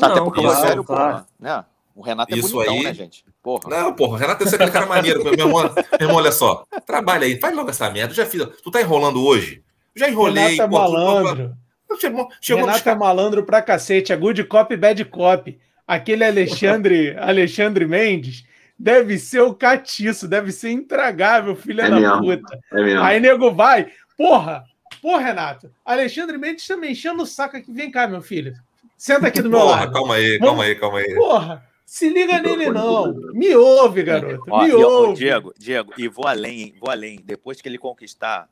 [0.00, 1.64] Não, Até porque o Rogério, porra, né?
[1.94, 2.82] O Renato é Isso bonitão, aí...
[2.82, 3.24] né, gente?
[3.42, 3.70] Porra.
[3.70, 5.24] Não, porra, o Renato é aquele cara maneiro.
[5.24, 6.66] meu, irmão, meu irmão, olha só.
[6.84, 8.12] Trabalha aí, faz logo essa merda.
[8.12, 8.46] Já fiz.
[8.62, 9.62] Tu tá enrolando hoje?
[9.94, 10.56] Já enrolei.
[10.56, 11.54] Renato é malandro.
[11.98, 14.12] Chegou, chegou Renato é malandro pra cacete.
[14.12, 15.58] É good cop e bad cop.
[15.86, 18.44] Aquele Alexandre, Alexandre Mendes
[18.78, 22.58] deve ser o catiço, deve ser intragável, filha é da mesmo, puta.
[22.72, 23.86] É Aí nego vai,
[24.18, 24.64] porra,
[25.00, 25.70] porra, Renato.
[25.84, 27.72] Alexandre Mendes tá me enchendo o saco aqui.
[27.72, 28.54] Vem cá, meu filho.
[28.96, 29.92] Senta aqui do meu porra, lado.
[29.92, 31.14] Calma aí, calma aí, calma aí.
[31.14, 33.14] Porra, se liga nele, não.
[33.32, 34.42] Me ouve, garoto.
[34.50, 35.14] Ó, me ouve.
[35.16, 37.20] Diego, Diego, e vou além, vou além.
[37.22, 38.48] Depois que ele conquistar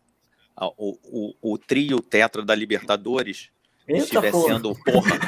[0.57, 3.51] o, o, o trio tetra da Libertadores,
[3.87, 5.19] estiver sendo porra,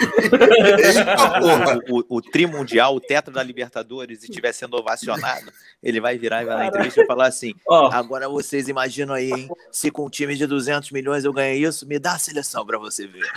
[1.41, 1.79] porra.
[1.89, 6.47] o, o, o trimundial, o tetra da Libertadores, estiver sendo ovacionado, ele vai virar e
[6.47, 7.91] vai na entrevista e falar assim: oh.
[7.93, 9.49] agora vocês imaginam aí, hein?
[9.71, 12.79] Se com um time de 200 milhões eu ganhei isso, me dá a seleção para
[12.79, 13.27] você ver.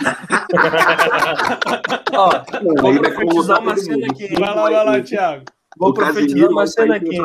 [2.14, 4.28] Ó, oh, vou profetizar uma cena aqui.
[4.28, 5.44] Vai lá, vai lá, Thiago.
[5.76, 7.18] Vou profetizar uma cena aqui.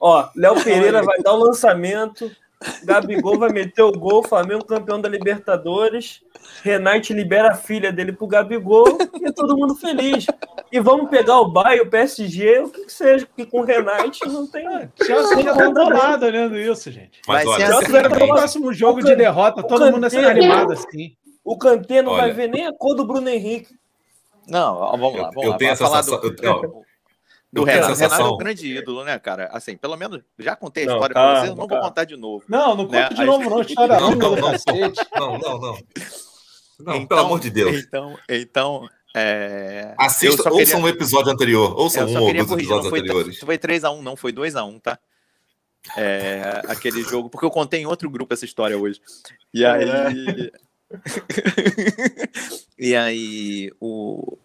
[0.00, 2.30] Ó, Léo Pereira vai dar o lançamento.
[2.84, 6.22] Gabigol vai meter o gol, Flamengo campeão da Libertadores.
[6.62, 10.26] Renate libera a filha dele pro Gabigol e é todo mundo feliz.
[10.70, 14.26] E vamos pegar o Bayern, o PSG, o que, que seja, porque com o Renate
[14.28, 14.66] não tem.
[15.02, 17.22] Chelsea já tá bolado olhando isso, gente.
[17.26, 20.72] Mas vai olha, ser assim, o próximo jogo de derrota, todo mundo vai ser animado
[20.72, 21.16] assim.
[21.42, 22.22] O Kanté não olha.
[22.22, 23.74] vai ver nem a cor do Bruno Henrique.
[24.46, 25.54] Não, vamos lá, vamos eu, lá.
[25.54, 26.20] Eu tenho essa sensação.
[26.20, 26.36] Do...
[26.42, 26.84] Eu,
[27.52, 27.94] do Renato.
[27.94, 29.48] Renato é um grande ídolo, né, cara?
[29.52, 32.16] Assim, pelo menos já contei a não, história calma, pra vocês, não vou contar de
[32.16, 32.44] novo.
[32.48, 33.02] Não, não né?
[33.02, 33.60] conta de novo, não.
[33.62, 35.78] História não, não, não, não, não, não.
[36.78, 37.76] Não, então, pelo amor de Deus.
[37.76, 39.94] Então, então é...
[39.98, 40.58] Assista, queria...
[40.58, 43.38] ouçam um episódio anterior, ouçam um ou dois episódios foi, anteriores.
[43.38, 44.98] Foi 3x1, não, foi 2x1, tá?
[45.96, 49.00] É, aquele jogo, porque eu contei em outro grupo essa história hoje.
[49.52, 49.88] E aí.
[49.88, 50.70] É.
[52.78, 54.36] e aí, o,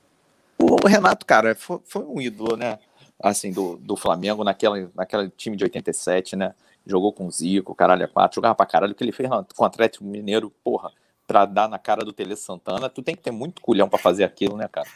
[0.57, 2.79] o Renato, cara, foi, foi um ídolo, né?
[3.21, 6.53] Assim, do, do Flamengo naquela, naquela time de 87, né?
[6.85, 8.93] Jogou com o Zico, caralho é quatro, jogava pra caralho.
[8.93, 10.91] O que ele fez com o Atlético Mineiro, porra,
[11.25, 14.23] pra dar na cara do Tele Santana, tu tem que ter muito culhão pra fazer
[14.23, 14.87] aquilo, né, cara?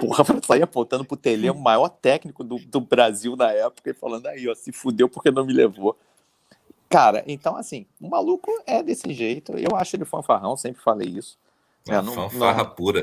[0.00, 3.94] Porra, pra sair apontando pro Tele, o maior técnico do, do Brasil na época, e
[3.94, 5.98] falando aí, ó, se fudeu porque não me levou.
[6.88, 9.52] Cara, então assim, o maluco é desse jeito.
[9.56, 11.38] Eu acho ele fanfarrão, sempre falei isso.
[11.88, 13.02] É, não, fanfarra não, pura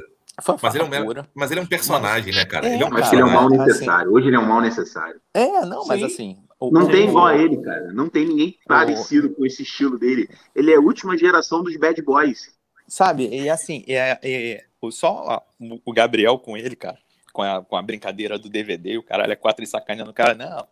[0.62, 2.68] mas ele, é um, mas ele é um personagem, né, cara?
[2.68, 4.02] É, ele é um mas ele é um mal necessário.
[4.02, 5.22] Assim, Hoje ele é um mal necessário.
[5.34, 6.06] É, não, mas Sim.
[6.06, 6.38] assim.
[6.72, 7.92] não tem igual a ele, cara.
[7.94, 10.30] Não tem ninguém parecido com esse estilo dele.
[10.56, 12.54] Ele é a última geração dos bad boys.
[12.88, 13.28] Sabe?
[13.30, 15.44] E assim, é, é, só
[15.86, 16.98] o Gabriel com ele, cara,
[17.32, 20.34] com a, com a brincadeira do DVD, o caralho é quatro e sacaneando o cara,
[20.34, 20.68] não.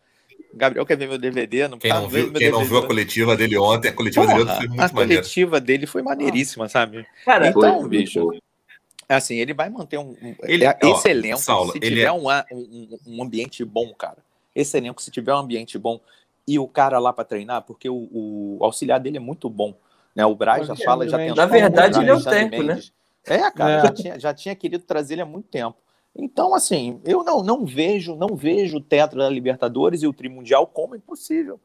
[0.53, 3.35] O Gabriel quer ver meu DVD, não Quem não viu, quem não viu a coletiva
[3.35, 7.05] dele ontem, a coletiva Porra, dele foi muito A coletiva dele foi maneiríssima, sabe?
[7.25, 8.31] Cara, então, foi, bicho.
[9.09, 10.15] É assim, ele vai manter um.
[10.43, 12.11] ele, é, ó, esse elenco, Saulo, se tiver é...
[12.11, 14.17] um, um, um, ambiente bom, cara.
[14.53, 16.01] Esse elenco, se tiver um ambiente bom
[16.45, 19.73] e o cara lá para treinar, porque o, o, auxiliar dele é muito bom.
[20.13, 20.25] Né?
[20.25, 21.33] O Braz já fala, já tem.
[21.33, 22.79] Na verdade, ele é o tempo, né?
[23.25, 23.81] É, cara, é.
[23.81, 25.77] Já, tinha, já tinha querido trazer ele há muito tempo.
[26.15, 30.65] Então, assim, eu não, não vejo, não vejo o Tetra da Libertadores e o Trimundial
[30.65, 31.59] como impossível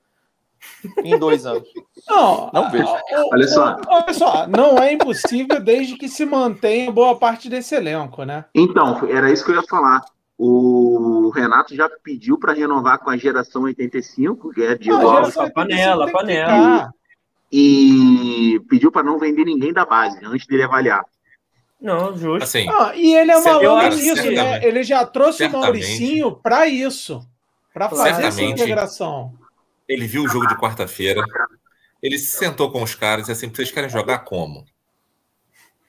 [1.05, 1.69] em dois anos.
[2.09, 2.89] Não, não vejo.
[3.33, 3.77] Olha só.
[3.87, 8.45] Olha só, não é impossível desde que se mantenha boa parte desse elenco, né?
[8.55, 10.03] Então, era isso que eu ia falar.
[10.39, 16.11] O Renato já pediu para renovar com a geração 85, que é de a panela,
[16.11, 16.93] panela.
[17.53, 21.05] E pediu para não vender ninguém da base antes dele avaliar.
[21.81, 22.45] Não, justo.
[22.45, 24.65] Assim, ah, e ele é maluco nisso, né?
[24.65, 27.27] Ele já trouxe o Mauricinho para isso,
[27.75, 29.35] para fazer essa integração.
[29.93, 31.23] Ele viu o jogo de quarta-feira.
[32.03, 34.65] Ele se sentou com os caras e assim, vocês querem jogar como?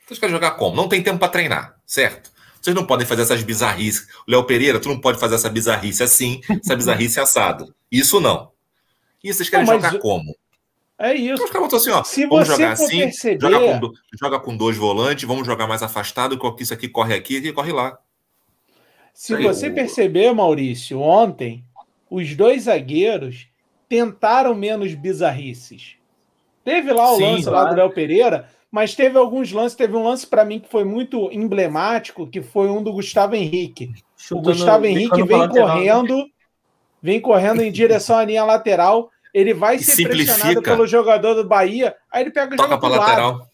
[0.06, 0.76] Vocês querem jogar como?
[0.76, 2.32] Não tem tempo para treinar, certo?
[2.62, 4.08] Vocês não podem fazer essas bizarrices.
[4.28, 7.74] O Léo Pereira, tu não pode fazer essa bizarrice assim, essa bizarrice assado.
[7.92, 8.52] Isso não.
[9.24, 10.36] E vocês querem não, jogar como?
[11.00, 11.34] É isso.
[11.34, 13.42] Então, os caras assim, ó, Se vamos jogar assim, perceber...
[13.42, 17.38] joga, com, joga com dois volantes, vamos jogar mais afastado, que isso aqui corre aqui
[17.38, 17.98] e corre lá.
[19.14, 21.64] Se você perceber, Maurício, ontem,
[22.10, 23.48] os dois zagueiros
[23.94, 25.98] tentaram menos bizarrices.
[26.66, 27.66] Teve lá o Sim, lance claro.
[27.66, 29.78] lá do Léo Pereira, mas teve alguns lances.
[29.78, 33.94] Teve um lance para mim que foi muito emblemático, que foi um do Gustavo Henrique.
[34.18, 36.26] Chutando, o Gustavo Henrique vem correndo,
[37.04, 39.12] vem correndo em direção à linha lateral.
[39.32, 43.48] Ele vai ser pressionado pelo jogador do Bahia, aí ele pega o Toca para lateral.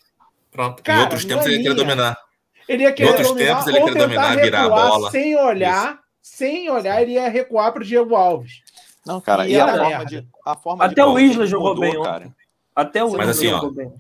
[0.50, 0.82] Pronto.
[0.82, 2.18] Cara, em outros tempos ele queria dominar.
[2.66, 5.12] Ele ia querer em outros dominar, tempos ele queria dominar, virar a bola.
[5.12, 6.00] Sem olhar, Isso.
[6.22, 8.69] sem olhar, ele ia recuar para o Diego Alves.
[9.10, 12.04] Não, cara, e, e a, forma de, a forma Até o Isla jogou mudou, bem,
[12.04, 12.36] cara.
[12.76, 13.94] Até o Isla assim, jogou ó, bem.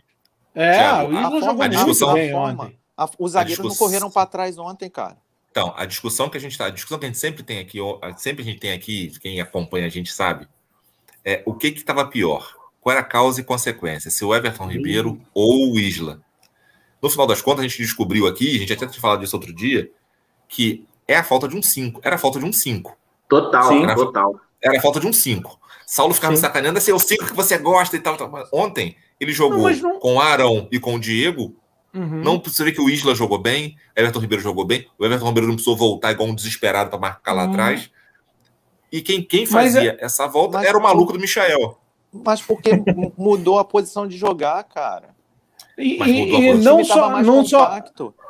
[0.53, 2.79] É, Thiago, o Isla jogou a discussão, bem ontem.
[2.95, 3.79] A, os zagueiros discuss...
[3.79, 5.17] não correram para trás ontem, cara.
[5.49, 7.79] Então, a discussão que a gente tá, a discussão que a gente sempre tem aqui,
[8.17, 10.47] sempre a gente tem aqui, quem acompanha a gente sabe,
[11.25, 12.55] é o que que estava pior?
[12.79, 14.11] Qual era a causa e consequência?
[14.11, 16.21] Se o Everton Ribeiro ou o Isla?
[17.01, 19.51] No final das contas, a gente descobriu aqui, a gente até tinha falado disso outro
[19.51, 19.89] dia,
[20.47, 21.99] que é a falta de um 5.
[22.03, 22.95] Era a falta de um 5.
[23.27, 24.39] Total, Sim, era, total.
[24.61, 25.59] Era a falta de um 5.
[25.85, 26.41] Saulo ficava Sim.
[26.41, 28.15] me sacaneando, assim, é o 5 que você gosta e tal.
[28.15, 28.31] tal.
[28.53, 29.99] Ontem, ele jogou não, não...
[29.99, 31.55] com o Arão e com o Diego.
[31.93, 32.21] Uhum.
[32.23, 34.87] Não você vê que o Isla jogou bem, Everton Ribeiro jogou bem.
[34.99, 37.51] O Everton Ribeiro não precisou voltar igual um desesperado para marcar lá uhum.
[37.51, 37.89] atrás.
[38.91, 40.05] E quem, quem fazia é...
[40.05, 41.77] essa volta era o maluco do Michael.
[42.11, 42.71] Mas porque
[43.17, 45.09] mudou a posição de jogar, cara.
[45.77, 47.81] E, e não, só, não, só,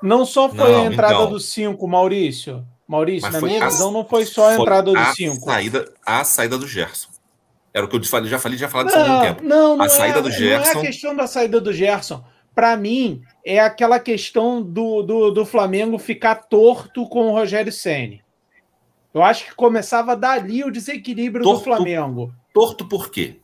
[0.03, 2.63] não só foi não, a entrada então, do 5, Maurício.
[2.89, 5.45] Maurício, na minha a, visão, não foi só a entrada do 5.
[5.45, 7.09] Saída, a saída do Gerson.
[7.71, 9.43] Era o que eu falei, já falei, já falei disso há algum tempo.
[9.43, 10.73] Não, não a saída é, do Gerson.
[10.73, 12.23] Não é a questão da saída do Gerson.
[12.55, 18.23] Para mim, é aquela questão do, do, do, Flamengo ficar torto com o Rogério Ceni.
[19.13, 22.33] Eu acho que começava dali o desequilíbrio torto, do Flamengo.
[22.51, 23.39] Torto por quê?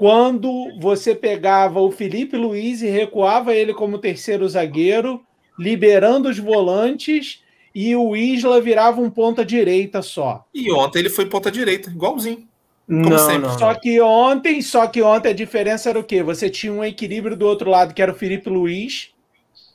[0.00, 5.22] quando você pegava o Felipe Luiz e recuava ele como terceiro zagueiro,
[5.58, 7.42] liberando os volantes
[7.74, 10.44] e o Isla virava um ponta direita só.
[10.54, 12.48] E ontem ele foi ponta direita, igualzinho.
[12.86, 13.48] Como não, sempre.
[13.48, 16.22] Não, só que ontem, só que ontem a diferença era o quê?
[16.24, 19.10] Você tinha um equilíbrio do outro lado, que era o Felipe Luiz,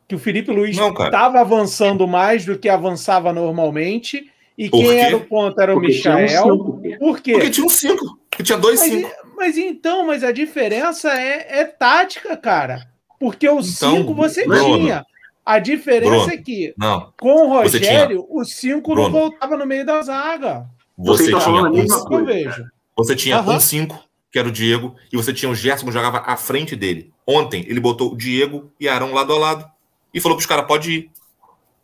[0.06, 4.30] que o Felipe Luiz estava avançando mais do que avançava normalmente.
[4.58, 4.96] E Por quem quê?
[4.96, 6.54] era o ponto era o Porque Michael.
[6.54, 7.34] Um Por quê?
[7.34, 8.20] Porque tinha um 5.
[8.44, 9.10] Tinha dois 5.
[9.38, 12.88] Mas então, mas a diferença é, é tática, cara.
[13.20, 15.06] Porque o 5 então, você Bruno, tinha.
[15.46, 19.86] A diferença Bruno, é que não, com o Rogério, o 5 não voltava no meio
[19.86, 20.66] da zaga.
[20.98, 22.66] Você, você tinha um, eu vejo.
[22.98, 23.56] Você tinha uhum.
[23.56, 24.00] um 5,
[24.32, 27.14] que era o Diego, e você tinha o Gerson que jogava à frente dele.
[27.28, 29.66] Ontem, ele botou o Diego e Arão lado a lado
[30.14, 31.12] e falou para os caras: pode ir.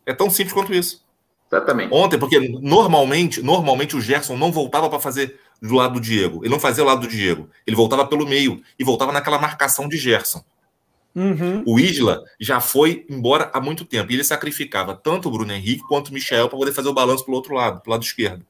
[0.04, 1.04] É tão simples quanto isso.
[1.52, 1.92] Exatamente.
[1.92, 6.40] Ontem, porque normalmente, normalmente o Gerson não voltava para fazer do lado do Diego.
[6.42, 7.48] Ele não fazia o lado do Diego.
[7.66, 10.42] Ele voltava pelo meio e voltava naquela marcação de Gerson.
[11.14, 11.62] Uhum.
[11.66, 14.10] O Isla já foi embora há muito tempo.
[14.10, 17.24] E ele sacrificava tanto o Bruno Henrique quanto o Michel para poder fazer o balanço
[17.24, 18.44] pelo outro lado, pelo lado esquerdo.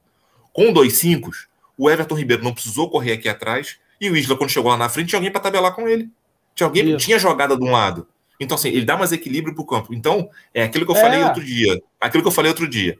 [0.51, 1.31] Com dois cinco,
[1.77, 3.77] o Everton Ribeiro não precisou correr aqui atrás.
[3.99, 6.09] E o Isla, quando chegou lá na frente, tinha alguém para tabelar com ele.
[6.55, 8.07] Tinha alguém que tinha jogada de um lado.
[8.39, 9.93] Então, assim, ele dá mais equilíbrio para o campo.
[9.93, 11.01] Então, é aquilo que eu é.
[11.01, 11.81] falei outro dia.
[11.99, 12.97] Aquilo que eu falei outro dia.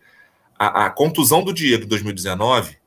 [0.58, 2.78] A, a contusão do Diego em 2019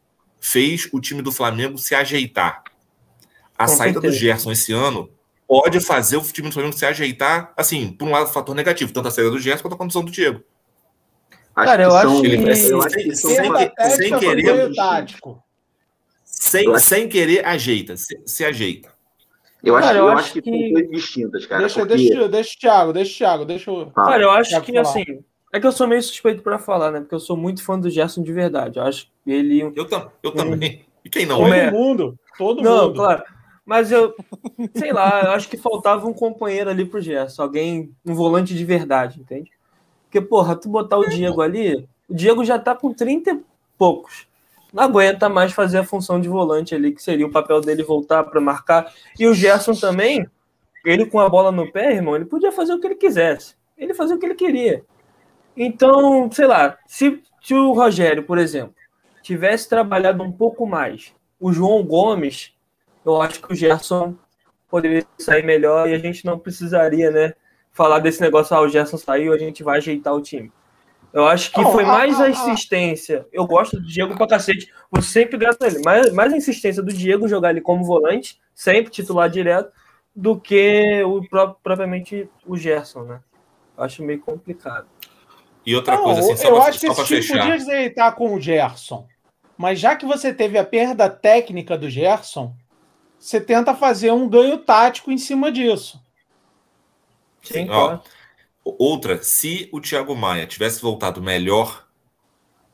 [0.40, 2.62] fez o time do Flamengo se ajeitar.
[3.58, 4.14] A Com saída certeza.
[4.14, 5.10] do Gerson esse ano
[5.46, 9.08] pode fazer o time do Flamengo se ajeitar, assim, por um lado, fator negativo, tanto
[9.08, 10.42] a saída do Gerson quanto a condição do Diego.
[11.54, 13.72] Acho Cara, eu acho, que, ele, eu acho que sem, querer.
[16.24, 18.94] Sem, sem querer, ajeita, se, se ajeita.
[19.64, 21.60] Eu acho, cara, eu, eu acho que, que são coisas distintas, cara.
[21.62, 21.96] Deixa, porque...
[21.96, 23.90] deixa, deixa o Thiago, deixa o Thiago, deixa o.
[23.90, 24.82] Cara, eu acho que falar.
[24.82, 25.04] assim,
[25.52, 27.00] é que eu sou meio suspeito para falar, né?
[27.00, 28.78] Porque eu sou muito fã do Gerson de verdade.
[28.78, 29.60] Eu acho ele.
[29.74, 30.84] Eu, tam, eu também.
[31.04, 31.38] E quem não?
[31.38, 31.70] Todo é?
[31.70, 32.18] mundo.
[32.36, 32.96] Todo não, mundo.
[32.96, 33.22] claro.
[33.66, 34.14] Mas eu,
[34.76, 37.42] sei lá, eu acho que faltava um companheiro ali pro Gerson.
[37.42, 39.50] Alguém, um volante de verdade, entende?
[40.04, 43.40] Porque, porra, tu botar o Diego ali, o Diego já tá com 30 e
[43.76, 44.28] poucos.
[44.72, 48.22] Não aguenta mais fazer a função de volante ali, que seria o papel dele voltar
[48.22, 48.92] para marcar.
[49.18, 50.26] E o Gerson também,
[50.84, 53.56] ele com a bola no pé, irmão, ele podia fazer o que ele quisesse.
[53.76, 54.84] Ele fazia o que ele queria.
[55.56, 58.74] Então, sei lá, se, se o Rogério, por exemplo,
[59.22, 62.55] tivesse trabalhado um pouco mais, o João Gomes,
[63.06, 64.14] eu acho que o Gerson
[64.68, 67.34] poderia sair melhor e a gente não precisaria, né,
[67.72, 70.52] falar desse negócio, ah, o Gerson saiu, a gente vai ajeitar o time.
[71.12, 73.26] Eu acho que oh, foi mais a insistência.
[73.32, 74.70] Eu gosto do Diego pra cacete.
[74.90, 75.80] Vou sempre grato a ele.
[75.82, 79.72] Mais, mais a insistência do Diego jogar ele como volante, sempre titular direto,
[80.14, 81.22] do que o
[81.62, 83.20] propriamente o Gerson, né?
[83.78, 84.86] Eu acho meio complicado.
[85.64, 87.38] E outra não, coisa, assim, só Eu pra, acho que esse time fechar.
[87.38, 89.06] podia ajeitar com o Gerson.
[89.56, 92.54] Mas já que você teve a perda técnica do Gerson,
[93.26, 96.00] você tenta fazer um ganho tático em cima disso.
[97.42, 97.98] Sim, ó,
[98.64, 101.84] outra, se o Thiago Maia tivesse voltado melhor,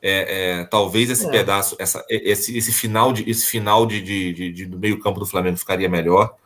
[0.02, 1.30] é, é, talvez esse é.
[1.30, 5.18] pedaço, essa, esse, esse final, de, esse final de, de, de, de do meio campo
[5.18, 6.36] do Flamengo ficaria melhor.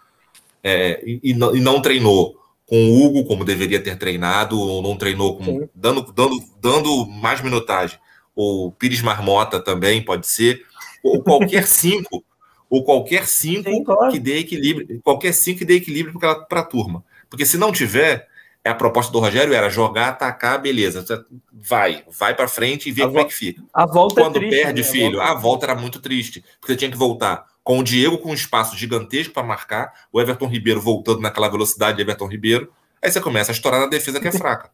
[0.62, 4.82] É, e, e, não, e, não, treinou com o Hugo como deveria ter treinado, ou
[4.82, 7.98] não treinou com, dando, dando, dando mais minutagem.
[8.36, 10.64] Ou Pires Marmota também pode ser,
[11.02, 12.24] ou qualquer cinco,
[12.68, 14.10] ou qualquer cinco Sim, claro.
[14.12, 17.04] que dê equilíbrio, qualquer cinco que dê equilíbrio para a turma.
[17.30, 18.28] Porque se não tiver,
[18.64, 21.04] é a proposta do Rogério era jogar, atacar, beleza.
[21.52, 23.62] Vai, vai para frente e vê a como é que fica.
[23.72, 24.88] A volta é Quando é triste, perde, né?
[24.88, 25.38] filho, a volta...
[25.38, 28.34] a volta era muito triste, porque você tinha que voltar com o Diego com um
[28.34, 33.20] espaço gigantesco para marcar, o Everton Ribeiro voltando naquela velocidade de Everton Ribeiro, aí você
[33.20, 34.70] começa a estourar na defesa que é fraca.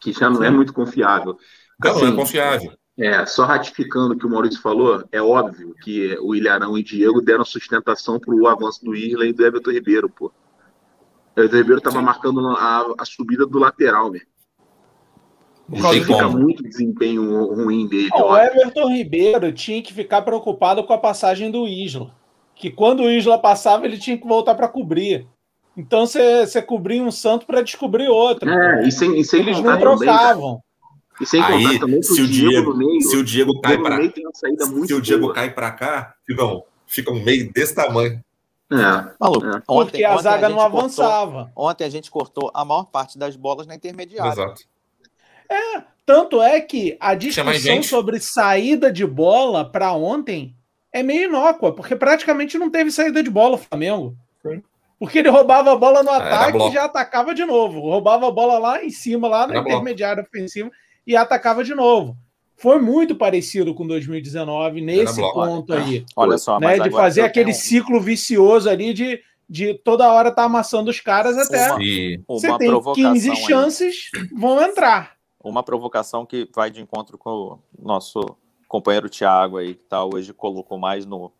[0.00, 1.36] Que já não é muito confiável.
[1.78, 2.72] Não, assim, não é assim, confiável.
[2.98, 7.22] É, só ratificando o que o Maurício falou, é óbvio que o Ilharão e Diego
[7.22, 10.30] deram sustentação para o avanço do Isla e do Everton Ribeiro, pô.
[11.34, 14.20] O Everton Ribeiro estava marcando a, a, subida do lateral, né?
[15.90, 18.10] fica muito desempenho ruim dele.
[18.12, 22.14] o Everton Ribeiro tinha que ficar preocupado com a passagem do Isla.
[22.54, 25.26] Que quando o Isla passava, ele tinha que voltar para cobrir.
[25.74, 28.50] Então você cobria um santo para descobrir outro.
[28.50, 30.52] É, e sem, e sem Eles não trocavam.
[30.54, 30.60] Bem,
[31.20, 33.98] e sem Aí, contar também se o Diego, meio, se o Diego cai para
[34.86, 35.34] se o Diego boa.
[35.34, 38.22] cai para cá, não, fica um meio desse tamanho.
[38.70, 39.62] É, Maluco, é.
[39.68, 41.52] Ontem, Porque a zaga a não cortou, avançava.
[41.54, 44.32] Ontem a gente cortou a maior parte das bolas na intermediária.
[44.32, 44.62] Exato.
[45.50, 50.56] É, tanto é que a discussão sobre saída de bola para ontem
[50.90, 54.16] é meio inócua, porque praticamente não teve saída de bola o Flamengo.
[54.40, 54.62] Sim.
[54.98, 57.80] Porque ele roubava a bola no ataque e já atacava de novo.
[57.80, 60.70] Roubava a bola lá em cima, lá na intermediária ofensiva
[61.06, 62.16] e atacava de novo.
[62.56, 66.04] Foi muito parecido com 2019 nesse ponto aí.
[66.14, 67.54] Olha só, né, de fazer aquele um...
[67.54, 71.78] ciclo vicioso ali de, de toda hora estar tá amassando os caras até uma,
[72.28, 74.28] você uma tem 15 chances, aí.
[74.32, 75.16] vão entrar.
[75.42, 78.20] Uma provocação que vai de encontro com o nosso
[78.68, 81.32] companheiro Thiago aí, que tá hoje colocou mais no,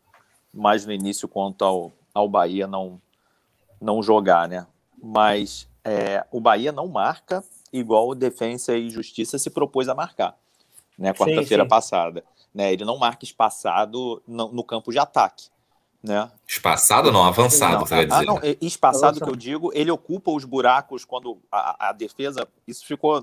[0.52, 3.00] mais no início quanto ao, ao Bahia não,
[3.80, 4.66] não jogar, né?
[5.00, 10.36] Mas é, o Bahia não marca igual o Defensa e Justiça se propôs a marcar,
[10.98, 12.24] né, quarta-feira passada.
[12.54, 15.46] Né, ele não marca espaçado no, no, campo de ataque.
[16.02, 16.30] Né?
[16.46, 18.20] Espaçado não, avançado, não, você vai ah, dizer.
[18.20, 18.56] Ah, não, né?
[18.60, 22.46] espaçado que eu digo, ele ocupa os buracos quando a, a defesa.
[22.66, 23.22] Isso ficou.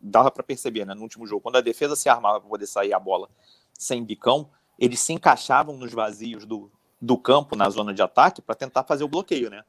[0.00, 1.40] dava para perceber né, no último jogo.
[1.40, 3.28] Quando a defesa se armava para poder sair a bola
[3.76, 8.54] sem bicão, eles se encaixavam nos vazios do, do campo na zona de ataque para
[8.54, 9.64] tentar fazer o bloqueio, né?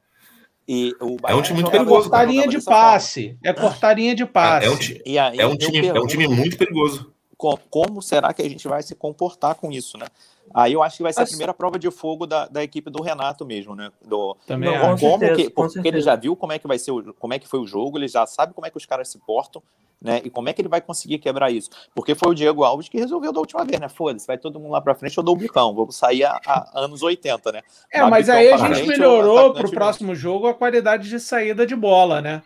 [0.72, 2.06] E o é um time muito perigoso.
[2.06, 3.36] É cortarinha de passe.
[3.42, 4.66] É cortarinha de passe.
[4.68, 7.12] É, um, e aí, é, um time, pergunto, é um time muito perigoso.
[7.36, 10.06] Como será que a gente vai se comportar com isso, né?
[10.54, 13.02] Aí eu acho que vai ser a primeira prova de fogo da, da equipe do
[13.02, 13.90] Renato mesmo, né?
[14.06, 17.14] Do, Também como certeza, que, porque ele já viu como é que vai ser, o,
[17.14, 19.18] como é que foi o jogo, ele já sabe como é que os caras se
[19.18, 19.60] portam
[20.00, 20.20] né?
[20.24, 21.68] E como é que ele vai conseguir quebrar isso?
[21.94, 23.88] Porque foi o Diego Alves que resolveu da última vez, né?
[23.88, 26.70] Foda-se, vai todo mundo lá pra frente, eu dou o bicão, vou sair a, a
[26.74, 27.60] anos 80, né?
[27.92, 31.76] É, mas aí a gente frente, melhorou pro próximo jogo a qualidade de saída de
[31.76, 32.42] bola, né?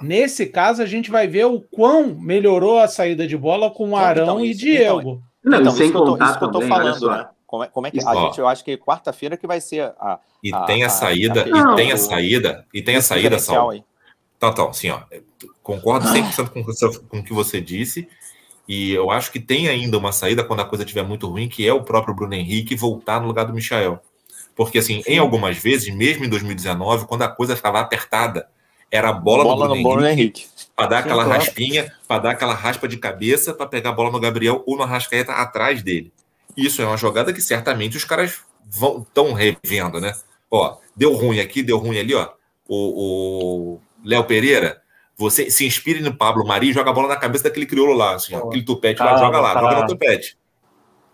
[0.00, 3.98] Nesse caso, a gente vai ver o quão melhorou a saída de bola com então,
[3.98, 5.00] Arão então, e Diego.
[5.00, 7.28] Então, Não, então isso, que eu tô, isso que eu tô falando, né?
[7.46, 10.20] Como é, como é que a gente, eu acho que quarta-feira que vai ser a.
[10.42, 13.38] E a, tem a, a saída, a, e tem a saída, e tem a saída,
[13.40, 13.74] Sal.
[14.40, 15.02] Então, então, assim, ó,
[15.62, 18.08] concordo 100% com, com o que você disse.
[18.66, 21.66] E eu acho que tem ainda uma saída quando a coisa estiver muito ruim, que
[21.68, 24.00] é o próprio Bruno Henrique voltar no lugar do Michael.
[24.56, 25.12] Porque, assim, Sim.
[25.12, 28.48] em algumas vezes, mesmo em 2019, quando a coisa ficava apertada,
[28.90, 30.66] era a bola, bola do Bruno, Bruno Henrique, Henrique.
[30.74, 34.10] para dar aquela Sim, raspinha, para dar aquela raspa de cabeça, para pegar a bola
[34.10, 36.10] no Gabriel ou no Arrascaeta atrás dele.
[36.56, 40.14] Isso é uma jogada que certamente os caras vão tão revendo, né?
[40.50, 42.30] Ó, deu ruim aqui, deu ruim ali, ó.
[42.66, 44.80] O, o Léo Pereira,
[45.16, 48.14] você se inspire no Pablo Mari e joga a bola na cabeça daquele crioulo lá,
[48.14, 50.38] assim, ó, aquele tupete lá, joga lá, joga no tupete.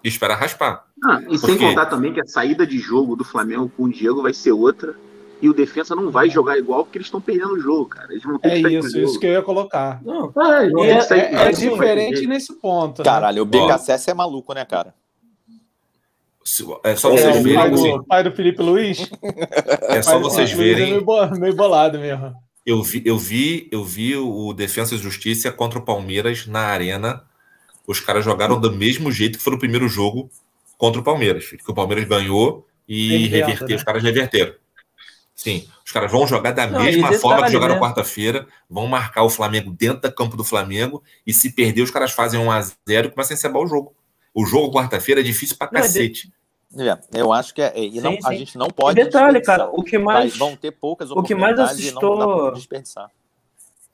[0.05, 0.85] E espera raspar.
[1.05, 4.23] Ah, e sem contar também que a saída de jogo do Flamengo com o Diego
[4.23, 4.95] vai ser outra.
[5.43, 8.11] E o defensa não vai jogar igual porque eles estão perdendo o jogo, cara.
[8.11, 10.01] Eles não é isso, isso que eu ia colocar.
[10.03, 13.01] Não, é, é, é, é diferente nesse ponto.
[13.01, 13.05] Né?
[13.05, 14.95] Caralho, o BKSS é maluco, né, cara?
[16.85, 17.55] É só é, vocês verem.
[17.57, 19.11] Pai do, pai do Felipe Luiz?
[19.83, 20.95] É só vocês verem.
[20.95, 22.46] É meio bolado mesmo.
[22.67, 27.25] Eu vi, eu vi, eu vi o Defesa e Justiça contra o Palmeiras na arena.
[27.87, 30.29] Os caras jogaram do mesmo jeito que foi no primeiro jogo
[30.77, 31.47] contra o Palmeiras.
[31.47, 33.69] Que o Palmeiras ganhou e reverteu.
[33.69, 33.77] Né?
[33.77, 34.53] Os caras reverteram.
[35.33, 37.81] Sim, os caras vão jogar da Não, mesma forma que jogaram né?
[37.81, 42.11] quarta-feira, vão marcar o Flamengo dentro da campo do Flamengo e se perder, os caras
[42.13, 43.95] fazem 1 a 0 e começam a encebar o jogo.
[44.35, 46.29] O jogo quarta-feira é difícil pra Não, cacete.
[46.29, 46.46] É,
[47.13, 48.29] eu acho que é, e não, sim, sim.
[48.29, 49.01] a gente não pode.
[49.01, 53.11] E detalhe, cara, o que mais vão ter poucas o que mais assustou, desperdiçar.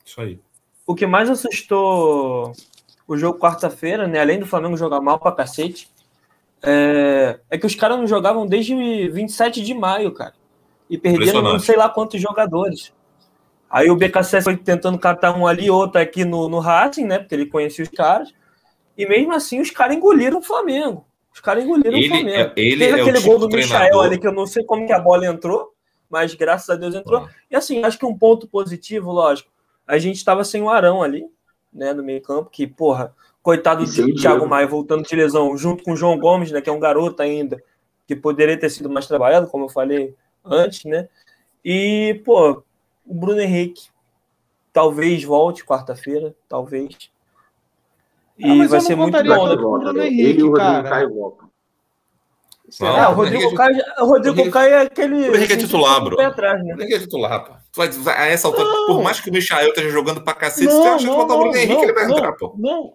[0.05, 0.41] Isso aí.
[0.87, 2.53] O que mais assustou
[3.07, 4.21] o jogo quarta-feira, né?
[4.21, 5.89] Além do Flamengo jogar mal pra cacete,
[6.63, 8.75] é, é que os caras não jogavam desde
[9.09, 10.35] 27 de maio, cara.
[10.91, 12.93] E perderam não sei lá quantos jogadores.
[13.71, 17.19] Aí o BKC foi tentando catar um ali, outro aqui no, no Racing, né?
[17.19, 18.33] Porque ele conhecia os caras.
[18.99, 21.07] E mesmo assim, os caras engoliram o Flamengo.
[21.33, 22.39] Os caras engoliram ele, o Flamengo.
[22.39, 23.81] É, ele Teve é aquele tipo gol do treinador.
[23.81, 25.73] Michael ali, que eu não sei como que a bola entrou,
[26.11, 27.21] mas graças a Deus entrou.
[27.21, 27.31] Ah.
[27.51, 29.51] E assim, acho que um ponto positivo, lógico,
[29.87, 31.25] a gente estava sem o Arão ali,
[31.73, 35.93] né, no meio campo, que, porra, coitado do Thiago Maia voltando de lesão, junto com
[35.93, 37.63] o João Gomes, né, que é um garoto ainda,
[38.07, 40.15] que poderia ter sido mais trabalhado, como eu falei
[40.45, 41.09] antes, né?
[41.65, 42.63] E, pô,
[43.07, 43.89] o Bruno Henrique
[44.73, 47.11] talvez volte quarta-feira, talvez.
[48.39, 51.37] E ah, vai ser muito bom, Henrique, ele e o Rodrigo Caio.
[52.81, 55.31] Não, é, o Rodrigo Caio, o Rodrigo Caio é aquele.
[55.31, 56.21] O Henrique é titular, bro.
[56.21, 56.75] Atrás, né?
[56.75, 57.53] O Henrique é titular, pô.
[57.73, 60.73] Tu vai, vai, a essa altura, por mais que o Michael esteja jogando pra cacete,
[60.73, 62.55] não, você acha que botar o Bruno Henrique, ele vai entrar, pô.
[62.59, 62.95] Não,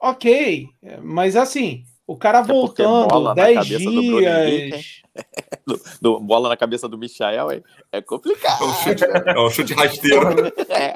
[0.00, 0.66] ok.
[1.02, 5.00] Mas assim, o cara é voltando 10 dias.
[5.66, 7.62] do, do, bola na cabeça do Michael é,
[7.92, 8.62] é complicado.
[8.62, 10.52] É um chute, é um chute rasteiro.
[10.70, 10.94] É.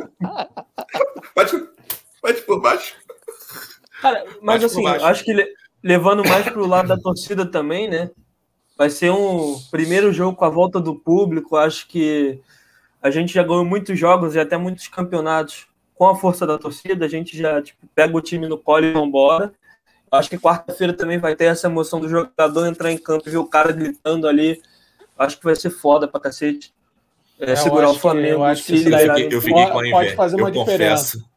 [1.35, 1.68] Bate,
[2.22, 2.95] bate por baixo.
[4.05, 8.11] Cara, mas bate assim, acho que levando mais pro lado da torcida também, né?
[8.76, 11.57] Vai ser um primeiro jogo com a volta do público.
[11.57, 12.38] Acho que
[13.00, 17.07] a gente já ganhou muitos jogos e até muitos campeonatos com a força da torcida.
[17.07, 19.55] A gente já tipo, pega o time no colo e vambora.
[20.12, 23.38] Acho que quarta-feira também vai ter essa emoção do jogador entrar em campo e ver
[23.38, 24.61] o cara gritando ali.
[25.18, 26.74] Acho que vai ser foda pra cacete.
[27.40, 28.40] É, segurar o Flamengo.
[28.40, 29.96] eu, acho que eu, fiquei, eu fiquei com a inveja.
[29.96, 31.16] Pode fazer uma eu diferença.
[31.16, 31.34] Confesso,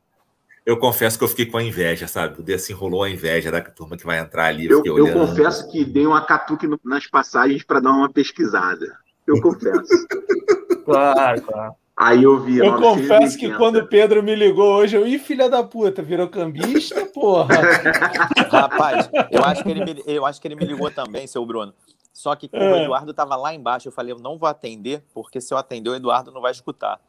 [0.67, 2.41] eu confesso que eu fiquei com a inveja, sabe?
[2.41, 4.65] O D assim rolou a inveja da turma que vai entrar ali.
[4.65, 8.99] Eu, eu, eu confesso que dei uma catuque nas passagens para dar uma pesquisada.
[9.25, 10.05] Eu confesso.
[10.83, 11.73] claro, claro.
[11.95, 12.57] Aí eu vi.
[12.57, 16.27] Eu confesso que quando o Pedro me ligou hoje, eu, ih, filha da puta, virou
[16.27, 17.55] cambista, porra.
[18.51, 21.73] Rapaz, eu acho, que ele me, eu acho que ele me ligou também, seu Bruno.
[22.11, 22.73] Só que como é.
[22.73, 25.91] o Eduardo estava lá embaixo, eu falei, eu não vou atender, porque se eu atender,
[25.91, 26.99] o Eduardo não vai escutar.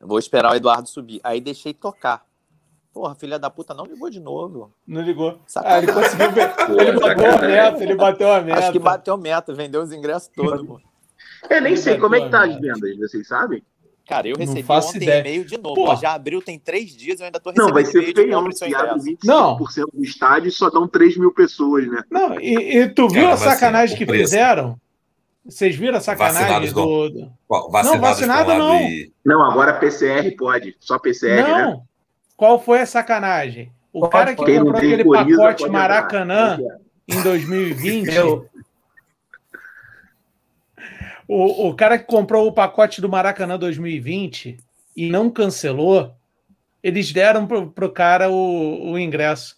[0.00, 1.20] Eu vou esperar o Eduardo subir.
[1.22, 2.24] Aí deixei tocar.
[2.96, 4.72] Porra, filha da puta não ligou de novo.
[4.86, 5.38] Não ligou.
[5.56, 6.50] Ah, ele conseguiu ver.
[6.80, 8.58] Ele bateu a meta, ele bateu a meta.
[8.58, 10.80] Acho que bateu a meta, vendeu os ingressos todos.
[11.50, 13.62] Eu nem sei como é que tá as vendas, vocês sabem?
[14.08, 15.74] Cara, eu recebi ontem e-mail de novo.
[15.74, 15.94] Pô.
[15.96, 19.00] Já abriu tem três dias, eu ainda tô recebendo Não, vai ser feião se abre
[19.02, 19.56] 25% não.
[19.92, 22.02] do estádio e só dão 3 mil pessoas, né?
[22.10, 24.80] Não, e, e tu viu Cara, a sacanagem que fizeram?
[25.44, 27.10] Vocês viram a sacanagem do...
[27.10, 27.30] do...
[27.46, 28.80] Vacinados não, vacinado não.
[28.80, 29.12] E...
[29.22, 30.74] Não, agora PCR pode.
[30.80, 31.42] Só PCR, né?
[31.42, 31.70] não.
[31.72, 31.82] né?
[32.36, 33.72] Qual foi a sacanagem?
[33.92, 36.58] O pode, cara que comprou aquele pacote Maracanã
[37.08, 38.10] em 2020...
[41.28, 44.58] O, o cara que comprou o pacote do Maracanã 2020
[44.96, 46.14] e não cancelou,
[46.80, 49.56] eles deram pro, pro cara o, o ingresso.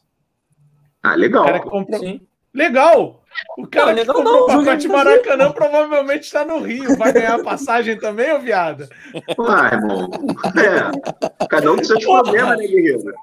[1.03, 1.43] Ah, legal.
[1.43, 2.01] O cara que comprou...
[2.01, 2.21] Sim.
[2.55, 3.18] Legal!
[3.57, 6.97] O cara não, que comprou não, o pacote Maracanã provavelmente está no Rio.
[6.97, 8.89] Vai ganhar a passagem também, ô viado?
[9.49, 10.11] Ah, irmão.
[10.57, 11.47] É.
[11.47, 13.15] Cada um com seus problemas, né, guerreiro?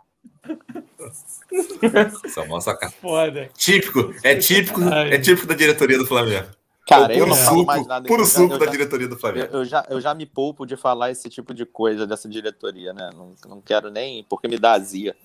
[2.25, 3.49] Essa moça Foda.
[3.57, 6.47] Típico, é típico, é típico da diretoria do Flamengo.
[6.87, 8.07] Cara, eu não falo mais nada.
[8.07, 9.47] Puro suco da diretoria do Flamengo.
[9.51, 12.93] Eu, eu, já, eu já me poupo de falar esse tipo de coisa dessa diretoria,
[12.93, 13.09] né?
[13.15, 15.15] Não, não quero nem, porque me dá azia.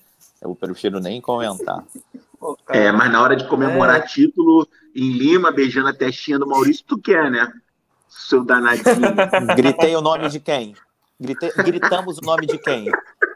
[0.41, 1.83] Eu prefiro nem comentar.
[2.69, 4.01] É, mas na hora de comemorar é.
[4.01, 7.51] título em Lima, beijando a testinha do Maurício, tu quer, né?
[8.07, 8.85] Seu danadinho.
[9.55, 10.73] Gritei o nome de quem?
[11.19, 12.89] Gritei, gritamos o nome de quem?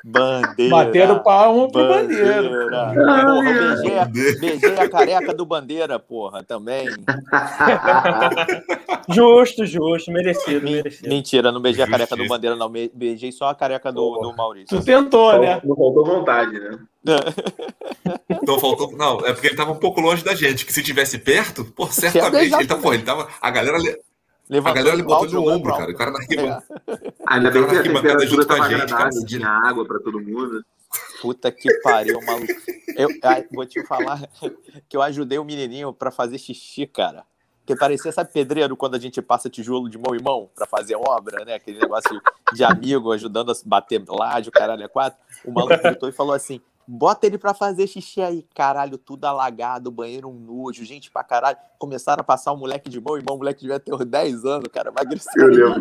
[0.03, 0.76] Bandeira.
[0.76, 2.41] Bateram palmo pro Bandeira.
[2.41, 3.24] bandeira.
[3.24, 6.88] Porra, beijei a, beijei a careca do Bandeira, porra, também.
[9.08, 11.10] justo, justo, merecido, merecido.
[11.10, 12.72] Mentira, não beijei a careca do Bandeira, não.
[12.72, 14.80] Beijei só a careca do, do Maurício.
[14.80, 15.62] Tu tentou, né?
[15.64, 16.80] Não faltou vontade, né?
[18.46, 18.91] Não faltou.
[18.91, 20.66] Não, é porque ele tava um pouco longe da gente.
[20.66, 22.54] Que se tivesse perto, pô, certamente.
[22.54, 23.28] Ele, tá, pô, ele tava.
[23.41, 23.78] A galera.
[24.48, 25.91] Levantou a galera ele botou no ombro, cara.
[25.91, 26.66] O cara na arquibancada.
[26.88, 26.96] É.
[27.28, 30.64] Ainda bem que a temperatura estava agradável, tinha água para todo mundo.
[31.22, 32.54] Puta que pariu, maluco.
[32.96, 34.22] Eu, eu vou te falar
[34.88, 37.24] que eu ajudei o menininho para fazer xixi, cara.
[37.66, 40.96] Que parecia, sabe, pedreiro, quando a gente passa tijolo de mão em mão para fazer
[40.96, 41.56] obra, né?
[41.56, 42.22] Aquele negócio
[42.54, 45.18] de amigo ajudando a bater laje, o caralho é quatro.
[45.43, 49.90] O maluco gritou e falou assim: Bota ele pra fazer xixi aí, caralho, tudo alagado,
[49.90, 51.58] banheiro um nojo, gente pra caralho.
[51.80, 54.06] Começaram a passar o um moleque de mão em mão, o moleque devia ter uns
[54.06, 55.52] 10 anos, cara, emagreceu.
[55.52, 55.76] Eu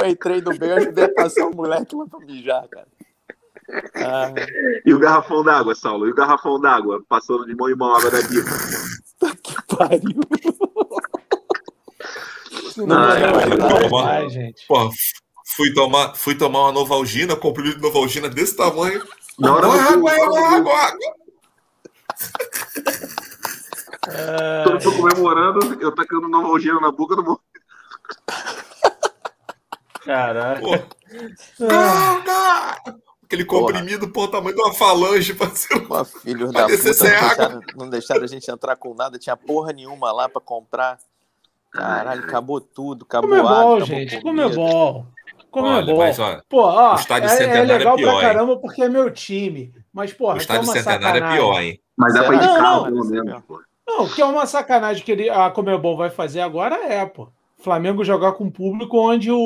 [0.00, 2.86] Eu entrei no meio, ajudei a passar o moleque lá pra mijar, cara.
[3.96, 4.32] Ah.
[4.84, 6.06] E o garrafão d'água, Saulo?
[6.06, 7.02] E o garrafão d'água?
[7.08, 8.50] Passando de mão em mão água da bica.
[9.42, 10.20] que pariu.
[12.76, 14.66] Não, não, não, não, gente.
[14.68, 14.90] Porra,
[15.56, 19.02] fui tomar, fui tomar uma Novalgina, comprei de Novalgina desse tamanho.
[19.38, 21.14] Na hora água, água, água, água.
[24.64, 27.40] Todo mundo comemorando, eu tacando novalgina na boca do mundo.
[30.04, 30.64] Caralho.
[33.24, 36.92] Aquele comprimido, pô, tamanho de uma falange pra ser Pô, filhos da puta, não água.
[36.92, 40.98] deixaram, não deixaram a gente entrar com nada, tinha porra nenhuma lá pra comprar.
[41.72, 44.20] Caralho, acabou tudo, acabou Como é água, bom, acabou gente.
[44.22, 45.06] Como é bom.
[45.56, 45.96] Como é Olha, bom.
[46.00, 48.34] mas ó, Pô, ó, o estádio é, é centenário é legal pior, pra hein?
[48.34, 49.72] caramba porque é meu time.
[49.90, 51.38] Mas, porra, o que é estádio uma centenário é sacanagem.
[51.38, 51.80] pior, hein?
[51.96, 52.26] Mas dá Será?
[52.30, 53.42] pra ir de Não, carro, não, pelo é menos.
[53.48, 53.62] pô.
[53.86, 57.28] Não, que é uma sacanagem que ele, a Comebol vai fazer agora é, pô.
[57.56, 59.38] Flamengo jogar com público onde o,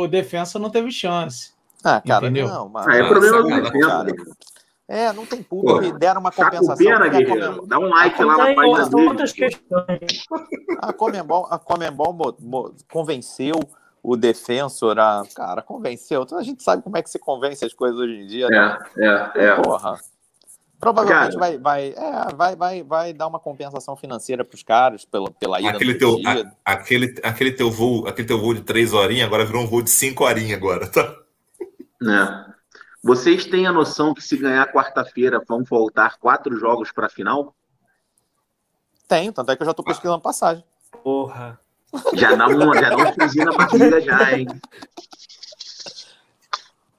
[0.00, 1.52] o defensa não teve chance.
[1.84, 2.48] Ah, cara, Entendeu?
[2.48, 2.86] não, mas.
[2.86, 4.04] Ah, é Ah, problema do cara.
[4.04, 4.12] né?
[4.88, 6.76] É, não tem público Pô, e deram uma Tá com compensação.
[6.76, 9.16] pena, Dá um like lá na página dele.
[9.34, 10.24] questões.
[10.80, 13.60] A Comembol, a Comembol mo- mo- convenceu
[14.02, 15.22] o defensor a.
[15.34, 16.22] Cara, convenceu.
[16.22, 18.78] Então a gente sabe como é que se convence as coisas hoje em dia, né?
[18.96, 19.56] É, é, é.
[19.56, 20.00] Porra.
[20.80, 21.38] Provavelmente Cara.
[21.38, 25.60] vai, vai, é, vai, vai, vai dar uma compensação financeira para os caras pela, pela
[25.60, 29.44] ida Aquele teu, a- aquele, aquele, teu voo, aquele teu voo de três horinhas agora
[29.44, 31.16] virou um voo de cinco horinhas agora, tá?
[32.02, 32.52] É.
[33.00, 37.54] Vocês têm a noção que se ganhar quarta-feira vão faltar quatro jogos para a final?
[39.06, 40.64] Tenho, tanto é que eu já tô pesquisando passagem.
[41.04, 41.60] Porra.
[42.14, 44.46] Já dá um, já dá um friozinho na barriga já, hein?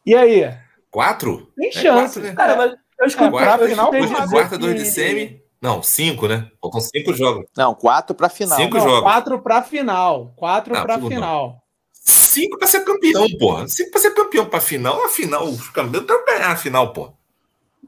[0.06, 0.58] E aí?
[0.92, 1.52] Quatro?
[1.56, 2.20] Tem É chance.
[2.20, 2.34] quatro, né?
[2.36, 3.32] Cara, mas eu escutei.
[3.32, 5.42] pra final, Dois de quarta, dois de semi.
[5.62, 6.52] Não, cinco, né?
[6.62, 7.46] Faltam cinco jogos.
[7.56, 8.58] Não, quatro para final.
[8.58, 9.02] Cinco Não, jogos.
[9.02, 10.34] quatro pra final.
[10.36, 11.16] Quatro Não, pra tudo não.
[11.16, 11.64] final.
[11.94, 13.68] Cinco pra ser campeão, porra.
[13.70, 15.04] Cinco pra ser campeão pra final.
[15.06, 17.14] A final, os campeões querem ganhar a final, porra.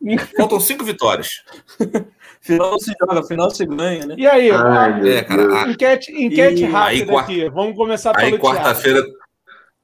[0.38, 1.44] Faltam cinco vitórias.
[2.46, 4.16] Final se joga, final se ganha, né?
[4.18, 4.52] E aí?
[4.52, 5.72] Ai, É, cara.
[5.72, 7.50] Enquete, enquete E rápida aí, quarta- aqui.
[7.50, 9.04] Vamos começar pelo Aí quarta-feira.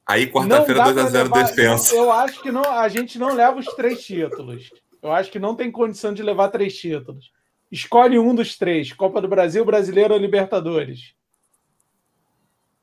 [0.06, 1.94] Aí quarta-feira dá 2x0 pra levar- defensa.
[1.94, 4.70] Eu acho que não, a gente não leva os três títulos.
[5.02, 7.32] Eu acho que não tem condição de levar três títulos.
[7.70, 11.14] Escolhe um dos três: Copa do Brasil, Brasileiro ou Libertadores.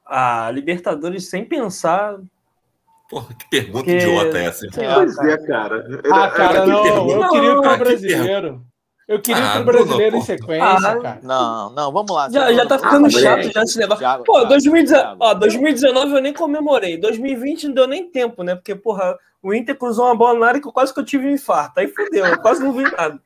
[0.05, 2.17] Ah, Libertadores sem pensar.
[3.09, 4.67] Porra, que pergunta Que- idiota é essa?
[4.73, 5.31] Pois cara.
[5.31, 6.01] é, cara.
[6.11, 6.83] Ah, cara, que não.
[6.83, 7.13] pergunta.
[7.25, 8.65] Eu queria ir Não, pro que brasileiro.
[9.09, 11.19] Eu queria ir Ah, brasileiro em sequência, Ah, cara.
[11.23, 12.29] Não, não, vamos lá.
[12.29, 13.19] Já, já tá Ah, ficando moleque.
[13.19, 13.97] chato já se levar.
[13.97, 15.17] Thiago, Pô, Thiago, 2019, Thiago.
[15.19, 16.95] ó, 2019 eu nem comemorei.
[16.95, 18.53] 2020 não deu nem tempo, né?
[18.53, 21.31] Porque, porra, o Inter cruzou uma bola na área que quase que eu tive um
[21.31, 21.79] infarto.
[21.79, 23.19] Aí fudeu, eu quase não vi nada.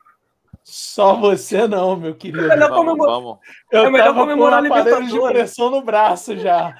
[0.63, 2.45] Só você não, meu querido.
[2.45, 3.15] É melhor Vamos, comemorar.
[3.15, 3.38] vamos,
[3.69, 5.38] Eu é melhor comemorar com a aparelho de Libertadores.
[5.38, 6.73] pressão no braço já.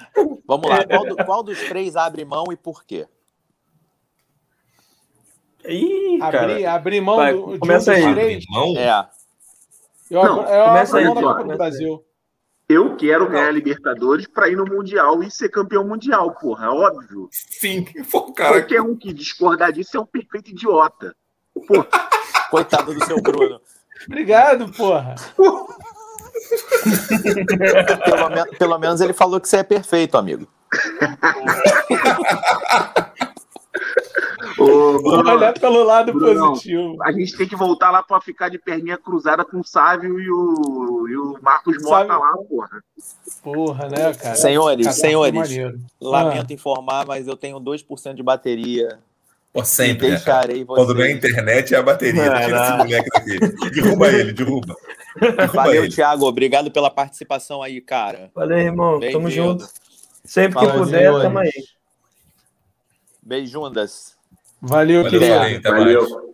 [0.46, 0.82] vamos lá.
[0.86, 3.06] Qual, do- qual dos três abre mão e por quê?
[5.68, 6.42] Ih, cara.
[6.42, 8.14] Abrir, abrir mão Vai, do, de um dos começa aí.
[8.14, 8.44] três.
[8.44, 9.06] Irmão, É.
[10.10, 12.04] Eu, Não, eu começa abro aí, mão Copa do começa Brasil.
[12.68, 16.66] Eu quero ganhar a Libertadores para ir no Mundial e ser campeão mundial, porra.
[16.66, 17.28] É óbvio.
[17.30, 17.84] sim.
[18.10, 21.14] Pô, cara, Qualquer um que discordar disso é um perfeito idiota.
[22.50, 23.60] Coitado do seu Bruno.
[24.06, 25.14] Obrigado, porra.
[28.04, 30.48] Pelo, pelo menos ele falou que você é perfeito, amigo.
[34.64, 36.96] Ô, Bruno, Olhar pelo lado Bruno, positivo.
[37.02, 40.30] a gente tem que voltar lá para ficar de perninha cruzada com o Sávio e
[40.30, 42.84] o, e o Marcos Mota Sávio- lá, porra.
[43.42, 44.34] Porra, né, cara?
[44.34, 45.50] Senhores, Cara, senhores,
[46.00, 48.98] lamento informar, mas eu tenho 2% de bateria.
[49.52, 50.98] pô, sempre, e né, deixarei Quando vocês.
[50.98, 52.22] ganha internet é a bateria.
[52.22, 52.76] Tira esse Caraca.
[52.84, 53.70] moleque daqui.
[53.70, 54.74] Derruba ele, derruba.
[55.20, 55.94] Derruba Valeu, ele.
[55.94, 56.26] Thiago.
[56.26, 58.30] Obrigado pela participação aí, cara.
[58.34, 58.98] Valeu, irmão.
[59.12, 59.68] Tamo junto.
[60.24, 61.22] Sempre que Fala, puder, senhores.
[61.22, 61.52] tamo aí.
[63.22, 64.14] Beijundas.
[64.66, 65.36] Valeu, Valeu, querido.
[65.38, 65.62] Mais.
[65.62, 66.24] Valeu.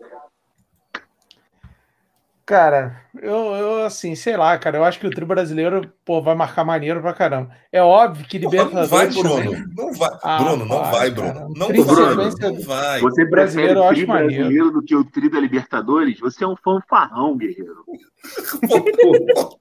[2.46, 6.34] Cara, eu, eu, assim, sei lá, cara, eu acho que o tri brasileiro, pô, vai
[6.34, 7.52] marcar maneiro pra caramba.
[7.70, 9.46] É óbvio que Porra, Não vai, Libertadores.
[9.52, 9.68] Bruno.
[9.76, 10.10] Não vai.
[10.20, 11.32] Ah, Bruno, não vai, vai, cara.
[11.32, 11.54] Bruno.
[11.56, 12.30] Não Tri vai, Bruno.
[12.40, 13.00] Não vai.
[13.00, 14.34] Você Brasileiro, prefere eu o acho tri maneiro.
[14.34, 16.18] brasileiro do que o tri da Libertadores?
[16.18, 17.84] Você é um fanfarrão, guerreiro.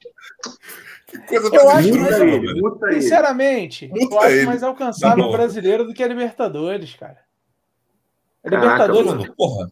[1.28, 3.02] Que coisa Eu mais acho ele.
[3.02, 5.38] Sinceramente, Muta eu acho mais alcançável Tá o bom.
[5.38, 7.18] brasileiro do que a Libertadores, cara.
[8.44, 9.12] Caraca, Libertadores.
[9.14, 9.68] Bruno, porra.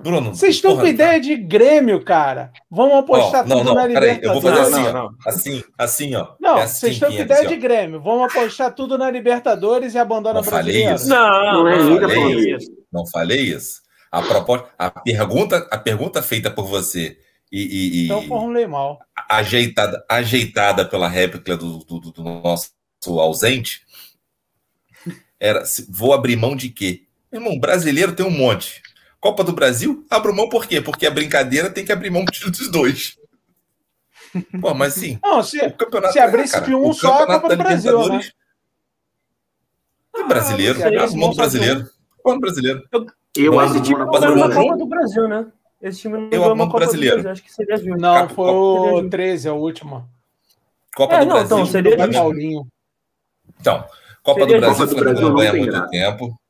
[0.00, 0.34] Bruno.
[0.34, 2.50] Vocês estão porra, com ideia de Grêmio, cara.
[2.70, 4.70] Vamos apostar Ó, não, tudo não, na peraí, eu vou Libertadores.
[4.70, 5.28] fazer Não, assim, não, ó.
[5.28, 6.34] Assim, assim, ó.
[6.40, 8.00] Não, É assim, vocês estão com ideia assim, de Grêmio.
[8.00, 10.94] Vamos apostar tudo na Libertadores e abandona Não o falei brasileiro.
[10.96, 11.08] isso.
[11.08, 12.70] Não, Não é não, liga, não, falei isso.
[12.90, 13.80] Não falei isso.
[14.10, 17.18] A proposta, a pergunta, a pergunta feita por você
[17.52, 18.98] e, e- e Então formulei mal.
[19.28, 22.70] ajeitada, ajeitada pela réplica do, do- do nosso
[23.20, 23.82] ausente
[25.38, 27.02] era: vou abrir mão de quê?
[27.32, 28.82] Irmão, brasileiro tem um monte.
[29.20, 30.80] Copa do Brasil, abro mão por quê?
[30.80, 33.16] Porque a brincadeira tem que abrir mão dos dois.
[34.60, 37.48] Pô, mas sim, Não, se, o campeonato se abrisse cara, de um só, a Copa
[37.48, 38.20] do Brasil, né?
[40.16, 41.90] É brasileiro, Ah, não abre mão brasileiro.
[42.22, 42.82] Qual brasileiro?
[43.36, 44.62] Eu Mas abro esse mão Tipo, na foi Copa do na Brasil.
[44.62, 45.46] Copa do Brasil, né?
[45.82, 47.16] Esse time não Eu ganhou uma Copa brasileiro.
[47.16, 47.96] do Brasil, acho que seria justo.
[48.00, 50.08] Não, foi Copa- o 13, a última.
[50.94, 51.56] Copa É, do não, Brasil.
[51.56, 52.12] então, seria Do.
[52.12, 52.66] Paulinho.
[53.60, 53.84] Então,
[54.22, 55.88] Copa Seria do Brasil Copa do foi Brasil não não ganha muito graça.
[55.90, 56.40] tempo.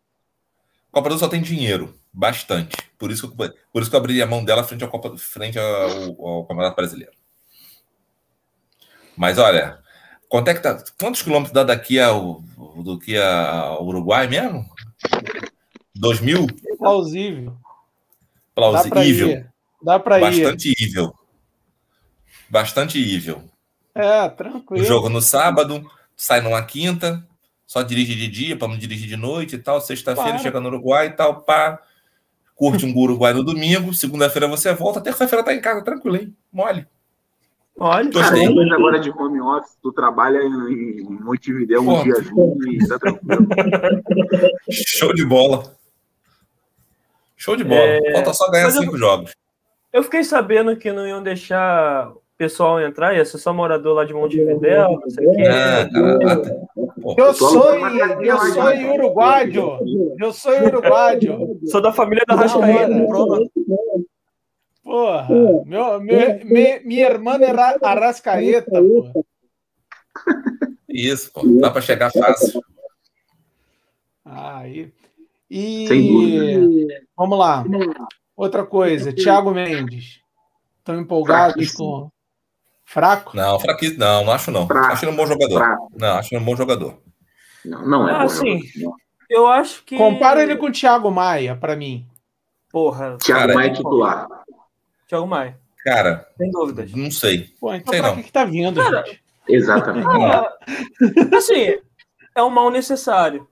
[0.90, 2.76] Copa do Brasil só tem dinheiro, bastante.
[2.98, 5.16] Por isso que eu, por isso que eu abriria a mão dela frente, à Copa,
[5.16, 7.12] frente ao, ao Campeonato Brasileiro.
[9.16, 9.78] Mas olha,
[10.28, 12.40] quanto é que tá, quantos quilômetros dá daqui ao,
[12.82, 14.68] do que ao Uruguai mesmo?
[15.94, 16.46] 2 mil?
[16.78, 17.56] Plausível.
[18.54, 19.28] Plausível.
[19.30, 19.50] ir.
[19.82, 20.20] Dá pra ir.
[20.42, 21.14] Bastante ível.
[22.48, 23.44] Bastante ível.
[23.94, 24.84] É, O tranquilo.
[24.84, 27.26] jogo no sábado, sai numa quinta,
[27.70, 29.80] só dirige de dia para não dirigir de noite e tal.
[29.80, 31.78] Sexta-feira chega no Uruguai e tal, pá.
[32.56, 33.94] Curte um Uruguai no domingo.
[33.94, 35.00] Segunda-feira você volta.
[35.00, 36.34] Terça-feira tá em casa, tranquilo, hein?
[36.52, 36.84] Mole.
[37.78, 38.48] Olha, Tô- Cara, Gostei.
[38.48, 43.46] depois agora de home office, tu trabalha em Montevideo um diazinho e tá tranquilo.
[44.68, 45.72] Show de bola.
[47.36, 47.80] Show de bola.
[47.82, 49.32] É, Falta só ganhar mas eu- cinco jogos.
[49.92, 54.14] eu fiquei sabendo que não iam deixar pessoal entrar, ia ser só morador lá de
[54.14, 55.42] Montevideo, não sei o quê.
[55.42, 55.88] É,
[57.18, 60.16] Eu sou, Pessoal, eu sou uruguaio.
[60.18, 61.58] Eu sou uruguaio.
[61.66, 63.50] Sou da família da Rascaeta, pronto.
[64.82, 65.28] Porra,
[65.66, 69.12] meu, meu, me- minha irmã era Arrascaeta, porra.
[70.88, 71.42] isso, pô.
[71.60, 72.62] Dá para chegar fácil.
[74.24, 74.90] Aí.
[75.50, 77.64] E vamos lá.
[78.34, 80.20] Outra coisa, Thiago Mendes.
[80.78, 82.10] Estão empolgados Fraquíssimo.
[82.10, 82.19] com.
[82.92, 83.36] Fraco?
[83.36, 84.00] Não, fraquíssimo.
[84.00, 84.66] Não, não acho não.
[84.66, 84.92] Fraco.
[84.92, 85.58] Acho ele um bom jogador.
[85.58, 85.92] Fraco.
[85.96, 86.98] Não, acho ele um bom jogador.
[87.64, 88.28] Não, não é Ah, bom.
[88.28, 88.60] sim.
[88.66, 88.96] jogador.
[89.28, 89.96] Eu acho que.
[89.96, 92.04] Compara ele com o Thiago Maia, pra mim.
[92.68, 94.26] Porra, Thiago Cara, Maia é titular.
[95.06, 96.92] Thiago Maia, Cara, sem dúvidas.
[96.92, 97.54] não sei.
[97.60, 98.16] Pô, então Sei pra não.
[98.16, 99.22] que, que tá vindo, Cara, gente?
[99.48, 100.06] Exatamente.
[100.08, 100.52] Ah,
[101.38, 101.78] assim,
[102.34, 103.46] é um mal necessário.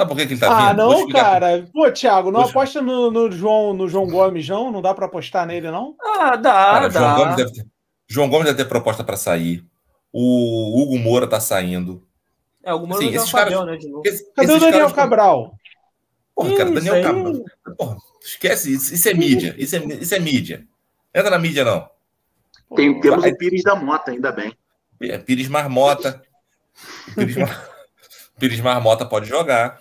[0.00, 0.82] Sabe por que, que ele tá Ah, vindo?
[0.82, 1.68] Vou não, cara.
[1.72, 4.72] Pô, Thiago, não Vou- aposta no, no João, no João Gomes, não?
[4.72, 5.94] Não dá pra apostar nele, não?
[6.00, 7.14] Ah, dá, Cara, João, dá.
[7.16, 7.66] Gomes deve ter,
[8.08, 9.62] João Gomes deve ter proposta para sair.
[10.10, 12.02] O Hugo Moura tá saindo.
[12.64, 14.02] É, alguma Assim, coisa esses é o Fabião, caras- né, de novo.
[14.06, 15.54] Esse- Cadê o esses Daniel caras- Cabral?
[16.34, 17.02] Porra, cara, Daniel aí.
[17.02, 17.32] Cabral.
[17.76, 18.94] Porra, esquece isso.
[18.94, 19.54] Isso é mídia.
[19.58, 20.66] Isso é, isso é mídia.
[21.14, 21.86] Entra na mídia, não.
[22.74, 23.32] Tem, temos Vai.
[23.32, 24.56] o Pires da Mota, ainda bem.
[25.02, 26.22] É, Pires Marmota.
[27.14, 27.68] Pires, Mar...
[28.40, 29.78] Pires Marmota pode jogar.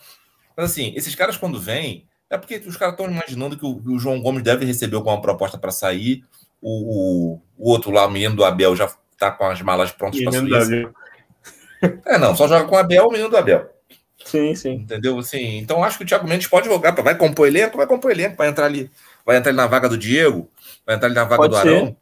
[0.60, 3.98] Mas assim, esses caras quando vêm, é porque os caras estão imaginando que o, o
[3.98, 6.26] João Gomes deve receber alguma proposta para sair.
[6.62, 10.22] O, o, o outro lá, o menino do Abel, já tá com as malas prontas
[10.22, 10.92] para Suíça.
[12.06, 13.70] É, não, só joga com o Abel, o menino do Abel.
[14.26, 14.74] Sim, sim.
[14.74, 15.18] Entendeu?
[15.18, 16.92] Assim, então acho que o Thiago Mendes pode jogar.
[16.92, 18.92] Vai compor elenco, vai compor elenco, vai entrar ali.
[19.26, 20.52] Vai entrar ali na vaga do Diego,
[20.86, 21.78] vai entrar ali na vaga Pode do ser.
[21.78, 21.96] Arão.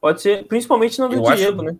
[0.00, 1.76] Pode ser, principalmente no do Eu acho- Diego, né?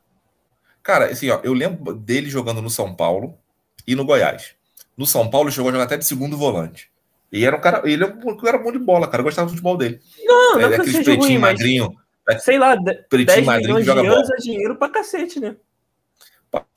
[0.85, 3.37] Cara, assim, ó, eu lembro dele jogando no São Paulo
[3.85, 4.55] e no Goiás.
[4.97, 6.91] No São Paulo ele chegou a jogar até de segundo volante.
[7.33, 9.21] E era um cara, ele era um cara bom de bola, cara.
[9.21, 10.01] Eu gostava do futebol dele.
[10.25, 11.95] Não, não é é que aquele seja pretinho ruim, mas, magrinho.
[12.41, 12.77] sei lá,
[13.09, 14.35] Pretinho 10 magrinho milhões que joga bola.
[14.35, 15.57] é dinheiro pra cacete, né?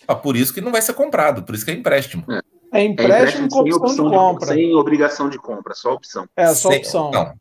[0.07, 2.23] Ah, Por isso que não vai ser comprado, por isso que é empréstimo.
[2.71, 4.47] É É empréstimo empréstimo com opção de opção de compra.
[4.47, 6.27] sem obrigação de compra, só opção.
[6.35, 7.11] É, só Sem- opção.
[7.11, 7.33] Não,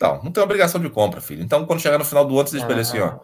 [0.00, 1.42] não, não tem obrigação de compra, filho.
[1.42, 3.18] Então, quando chegar no final do ano, você espera assim, ó.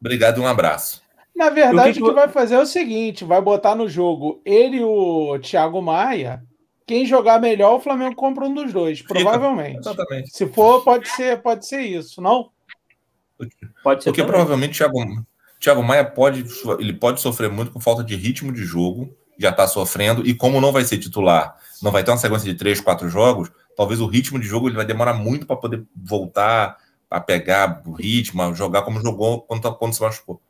[0.00, 1.01] Obrigado e um abraço.
[1.34, 4.40] Na verdade, O que que que vai fazer é o seguinte: vai botar no jogo
[4.44, 6.42] ele e o Thiago Maia.
[6.86, 9.78] Quem jogar melhor, o Flamengo compra um dos dois, provavelmente.
[9.78, 10.30] Exatamente.
[10.30, 12.50] Se for, pode ser, pode ser isso, não?
[13.82, 14.10] Pode ser.
[14.10, 14.26] Porque também.
[14.26, 15.24] provavelmente o Thiago,
[15.60, 16.44] Thiago Maia pode,
[16.78, 20.60] ele pode sofrer muito com falta de ritmo de jogo, já está sofrendo, e como
[20.60, 24.06] não vai ser titular, não vai ter uma sequência de três, quatro jogos, talvez o
[24.06, 26.76] ritmo de jogo ele vai demorar muito para poder voltar
[27.08, 30.40] a pegar o ritmo, a jogar como jogou quando, quando se machucou.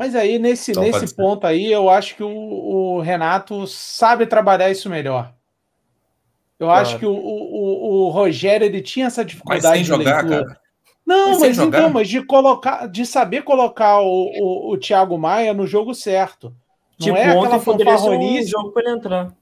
[0.00, 1.14] Mas aí, nesse, Então, nesse ser.
[1.14, 5.34] ponto aí, eu acho que o, o Renato sabe trabalhar isso melhor.
[6.58, 6.82] Eu Claro.
[6.82, 10.44] acho que o, o, o Rogério ele tinha essa Mas dificuldade sem de jogar, leitura.
[10.46, 10.60] cara.
[11.06, 14.06] Não, Mas sem mas então, mas de colocar, de saber colocar o,
[14.70, 16.54] o, o Thiago Maia no jogo certo.
[16.98, 18.50] Não Tipo, é aquela ser um fanfarronice.
[18.50, 19.36] jogo pra ele entrar.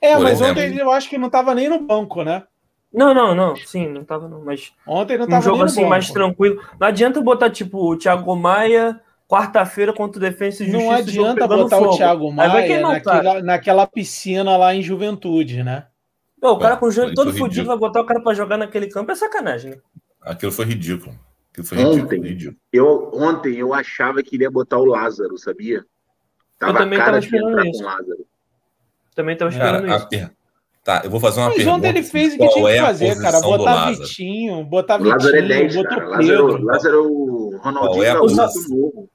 [0.00, 0.62] É, Por mas exemplo.
[0.62, 2.46] ontem eu acho que não estava nem no banco, né?
[2.92, 3.54] Não, não, não.
[3.64, 4.44] Sim, não tava não.
[4.44, 5.90] Mas Ontem não um estava jogo nem no assim banco.
[5.90, 6.62] mais tranquilo.
[6.78, 10.78] Não adianta botar, tipo, o Thiago Maia quarta-feira contra o Defensa e Justiça.
[10.86, 11.90] Não o adianta botar fogo.
[11.92, 15.86] o Thiago Maia o naquela, naquela piscina lá em Juventude, né?
[16.40, 18.56] Pô, o cara É, com o joelho todo fudido vai botar o cara pra jogar
[18.56, 19.76] naquele campo é sacanagem, né?
[20.22, 21.14] Aquilo foi ridículo.
[21.50, 22.04] Aquilo foi ridículo.
[22.04, 22.20] Ontem.
[22.22, 22.56] ridículo.
[22.72, 25.84] Eu, ontem eu achava que iria botar o Lázaro, sabia?
[26.58, 27.78] Tava também a cara tava esperando isso.
[27.78, 28.26] com o Lázaro.
[29.14, 30.08] Também tava esperando Cara, isso.
[30.08, 30.30] per-
[30.84, 31.76] tá, eu vou fazer uma Mas pergunta.
[31.78, 33.40] ontem ele fez o que tinha que é fazer, cara.
[33.40, 34.06] Botar Lázaro?
[34.06, 36.08] Vitinho, botar O Lázaro é Vitinho, 10, botou cara.
[36.08, 36.64] Lázaro, Pedro.
[36.64, 38.76] Lázaro é o Ronaldinho Qual é a Gaúcho posição?
[38.76, 39.10] novo.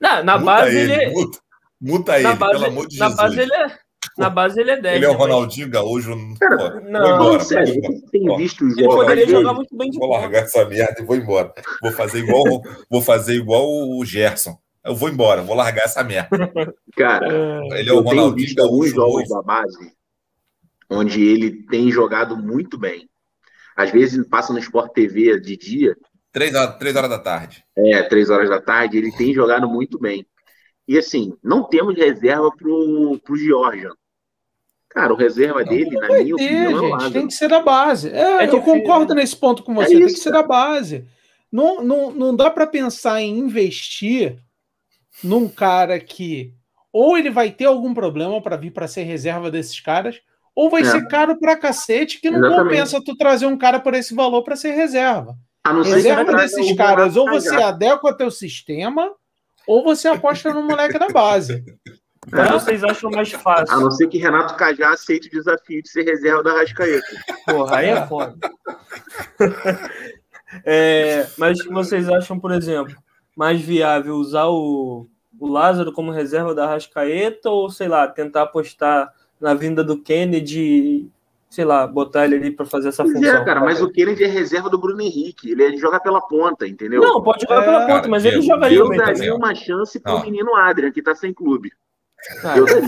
[0.00, 1.38] Na, na Muta base ele, ele, é- muta,
[1.80, 3.22] muta ele, na base, pelo amor de na Jesus.
[3.22, 3.78] base ele é
[4.18, 4.96] Na base ele é 10.
[4.96, 5.72] Ele é o Ronaldinho mas...
[5.72, 6.10] Gaúcho.
[6.38, 8.78] Cara, não, embora, sério, tem visto os jogos.
[8.78, 11.52] Ele poderia jogar muito bem de Vou largar essa merda e vou embora.
[11.80, 12.44] Vou fazer igual,
[12.90, 14.58] vou fazer igual o Gerson.
[14.84, 16.50] Eu vou embora, vou largar essa merda.
[16.96, 17.28] Cara,
[17.78, 19.92] ele é o Ronaldinho visto alguns jogos da base
[20.92, 23.08] onde ele tem jogado muito bem.
[23.76, 25.96] Às vezes passa no Sport TV de dia.
[26.32, 27.64] Três horas, três horas da tarde.
[27.76, 28.96] É, três horas da tarde.
[28.96, 30.26] Ele tem jogado muito bem.
[30.88, 33.92] E assim, não temos reserva pro, pro Georgian.
[34.88, 38.10] Cara, o reserva dele, na minha ter, opinião, é gente, tem que ser da base.
[38.10, 41.06] É, é eu concordo nesse ponto com é você, é tem que ser da base.
[41.50, 44.38] Não, não, não dá para pensar em investir
[45.22, 46.54] num cara que
[46.92, 50.20] ou ele vai ter algum problema para vir para ser reserva desses caras,
[50.54, 50.84] ou vai é.
[50.84, 52.64] ser caro pra cacete que não Exatamente.
[52.64, 55.34] compensa tu trazer um cara por esse valor para ser reserva.
[55.64, 59.12] Reserva desses caras, ou você adequa teu sistema,
[59.66, 61.64] ou você aposta no moleque da base.
[62.24, 63.74] Então vocês acham mais fácil.
[63.74, 67.04] A não ser que Renato Cajá aceite o desafio de ser reserva da Rascaeta.
[67.44, 68.36] Porra, aí é foda.
[70.64, 72.94] é, mas vocês acham, por exemplo,
[73.36, 79.12] mais viável usar o, o Lázaro como reserva da Rascaeta ou, sei lá, tentar apostar
[79.40, 81.10] na vinda do Kennedy,
[81.52, 83.42] sei lá, botar ele ali para fazer essa pois é, função.
[83.42, 87.02] É, cara, mas o Kennedy é reserva do Bruno Henrique, ele joga pela ponta, entendeu?
[87.02, 90.22] Não, pode jogar é, pela ponta, mas ele jogaria eu daria uma chance pro não.
[90.22, 91.70] menino Adrian, que tá sem clube.
[92.42, 92.56] Ah.
[92.56, 92.80] Eu daria.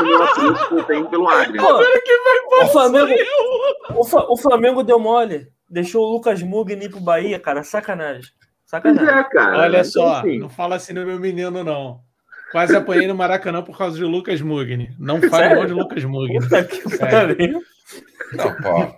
[0.00, 1.60] O meu apreço que eu tenho pelo Adrian.
[1.60, 3.12] Pô, que vai o Flamengo,
[4.30, 8.30] o, Flamengo deu mole, deixou o Lucas Mugni ir pro Bahia, cara, sacanagem.
[8.64, 9.08] Sacanagem.
[9.08, 9.58] É, cara.
[9.62, 10.38] Olha então, só, assim.
[10.38, 12.05] não fala assim no meu menino, não.
[12.56, 14.90] Quase apanhei no Maracanã por causa de Lucas Mugni.
[14.98, 16.38] Não fale mal de Lucas Mugni.
[16.38, 17.46] É.
[18.34, 18.96] Não, pô.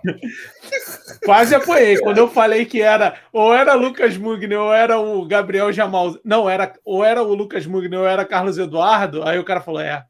[1.25, 1.97] Quase apanhei.
[1.97, 6.17] Quando eu falei que era ou era Lucas Mugni ou era o Gabriel Jamal.
[6.23, 9.27] Não, era ou era o Lucas Mugni ou era Carlos Eduardo.
[9.27, 10.05] Aí o cara falou: é,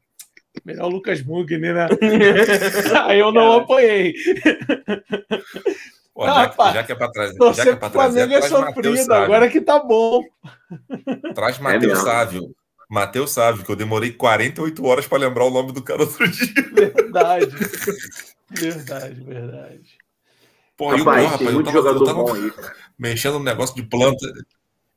[0.64, 1.88] melhor o Lucas Mugni, né?
[3.06, 4.14] aí eu não apanhei.
[6.14, 7.36] Pô, já, já, que é para trazer.
[7.52, 10.22] Já que é para trazer, é sofrido, agora que tá bom.
[11.34, 12.54] Traz Matheus é Sávio.
[12.90, 16.52] Matheus Sávio, que eu demorei 48 horas para lembrar o nome do cara outro dia.
[16.72, 17.46] Verdade.
[18.50, 19.98] verdade, verdade.
[20.76, 22.52] Pô, rapaz, e o rapaz, eu tava, eu tava aí,
[22.98, 24.26] mexendo no negócio de planta.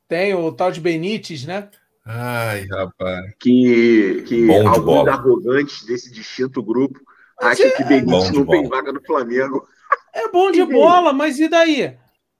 [0.07, 1.69] Tem o tal de Benítez, né?
[2.03, 3.31] Ai, rapaz.
[3.39, 5.11] Que, que Bom alguns bola.
[5.11, 6.99] arrogantes desse distinto grupo
[7.39, 7.71] acham é...
[7.71, 9.67] que Benítez não tem vaga no Flamengo.
[10.15, 11.95] É bom de bola, mas e daí?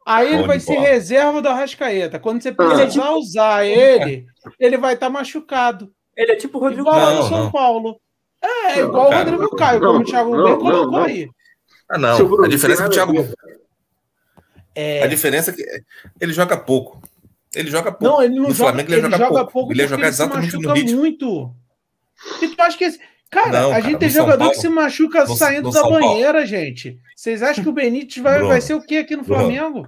[0.06, 0.88] Aí ele vai ser bola.
[0.88, 2.20] reserva do Arrascaeta.
[2.20, 3.18] Quando você precisar ah.
[3.18, 4.26] usar ele,
[4.60, 5.92] ele vai estar tá machucado.
[6.16, 7.24] Ele é tipo o Rodrigo Igual Caio.
[7.24, 8.00] São Paulo.
[8.42, 11.30] É, não, igual o Rodrigo Caio, como o Thiago não, bem colocou não, aí.
[11.90, 12.44] Ah, não.
[12.44, 13.14] A diferença é que o Thiago.
[14.76, 15.04] É...
[15.04, 15.64] A diferença é que
[16.20, 17.02] ele joga pouco.
[17.56, 18.16] Ele joga pouco.
[18.16, 19.52] Não, ele não no joga, Flamengo ele, ele joga, joga pouco.
[19.52, 21.00] pouco ele ia jogar exatamente no ritmo.
[21.00, 21.56] muito.
[22.42, 23.00] E tu acha que esse...
[23.34, 26.34] Cara, não, a gente tem jogador Paulo, que se machuca no, saindo no da banheira,
[26.34, 26.46] Paulo.
[26.46, 27.00] gente.
[27.16, 29.88] Vocês acham que o Benítez vai, vai ser o quê aqui no Flamengo?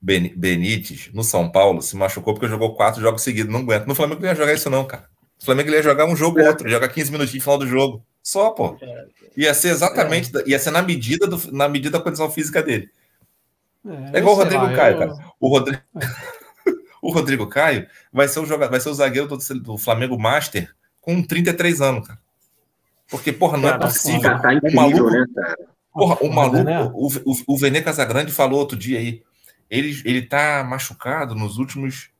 [0.00, 3.52] Benítez, no São Paulo, se machucou porque jogou quatro jogos seguidos.
[3.52, 3.84] Não aguenta.
[3.84, 5.04] No Flamengo não ia jogar isso, não, cara.
[5.38, 6.48] No Flamengo ele ia jogar um jogo ou é.
[6.48, 8.06] outro, jogar 15 minutinhos no final do jogo.
[8.22, 8.78] Só, pô.
[8.80, 9.06] É.
[9.36, 10.44] Ia ser exatamente, é.
[10.46, 12.88] ia ser na medida, do, na medida da condição física dele.
[13.84, 14.98] É, é igual o Rodrigo lá, Caio, eu...
[14.98, 15.14] cara.
[15.38, 15.82] O Rodrigo,
[17.02, 20.74] o Rodrigo Caio vai ser o, jogador, vai ser o zagueiro do, do Flamengo Master
[21.06, 22.18] com 33 anos, cara.
[23.08, 24.40] Porque, porra, não é possível.
[24.40, 25.56] Tá incrível, o maluco, né, cara?
[25.92, 29.22] Porra, o maluco, o, o, o Vene Casagrande falou outro dia aí.
[29.70, 32.10] Ele, ele tá machucado nos últimos.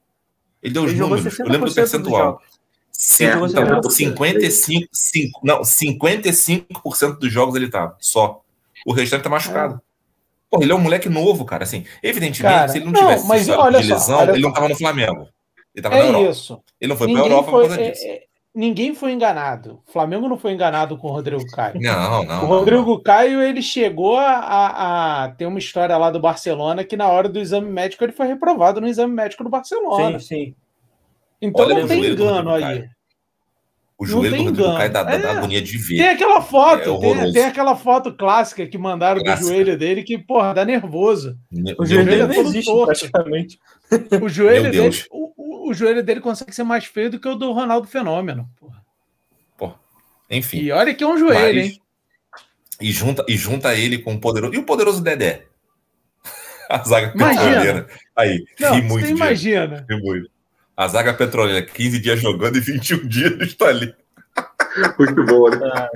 [0.63, 1.39] Ele deu os ele números.
[1.39, 2.41] Eu lembro do percentual.
[2.93, 8.43] Sim, então, 55, 5, não, 55% dos jogos ele tava, só.
[8.87, 9.75] O restante tá machucado.
[9.75, 9.79] É.
[10.49, 11.65] Pô, ele é um moleque novo, cara.
[11.65, 14.53] Assim, evidentemente, cara, se ele não, não tivesse mas olha de lesão, olha ele não
[14.53, 15.29] tava no Flamengo.
[15.75, 16.31] Ele tava é na Europa.
[16.31, 16.63] Isso.
[16.81, 18.07] Ele não foi Ninguém pra Europa foi, por causa disso.
[18.07, 18.26] É,
[18.57, 19.83] ninguém foi enganado.
[19.87, 21.79] O Flamengo não foi enganado com o Rodrigo Caio.
[21.79, 22.45] Não, não.
[22.45, 23.01] O Rodrigo não.
[23.01, 27.29] Caio ele chegou a, a, a, ter uma história lá do Barcelona que na hora
[27.29, 30.19] do exame médico ele foi reprovado no exame médico do Barcelona.
[30.19, 30.55] Sim, sim.
[31.41, 32.89] Então Olha não tem engano aí.
[33.99, 35.19] O joelho do Rodrigo Caio dá, é.
[35.19, 35.97] dá agonia de ver.
[35.97, 39.49] Tem aquela foto, é tem, tem, aquela foto clássica que mandaram Clássica.
[39.49, 41.37] do joelho dele que, porra, dá nervoso.
[41.79, 42.87] o joelho dele não existe torto.
[42.87, 43.59] praticamente.
[44.21, 44.91] O joelho, dele,
[45.69, 48.49] o, joelho dele consegue ser mais feio do que o do Ronaldo Fenômeno.
[48.59, 48.85] Porra.
[49.57, 49.75] porra.
[50.31, 50.59] Enfim.
[50.59, 51.83] E olha que é um joelho, Mas, hein?
[52.81, 54.55] E junta, e junta ele com o poderoso.
[54.55, 55.47] E o poderoso Dedé?
[56.69, 57.87] A zaga petroleira.
[58.15, 59.07] Aí, não, ri muito.
[59.07, 59.87] Você imagina.
[59.89, 60.31] Ri muito.
[60.77, 63.95] A zaga petroleira, 15 dias jogando e 21 dias está ali.
[64.99, 65.59] Muito bom, né?
[65.73, 65.89] Ah,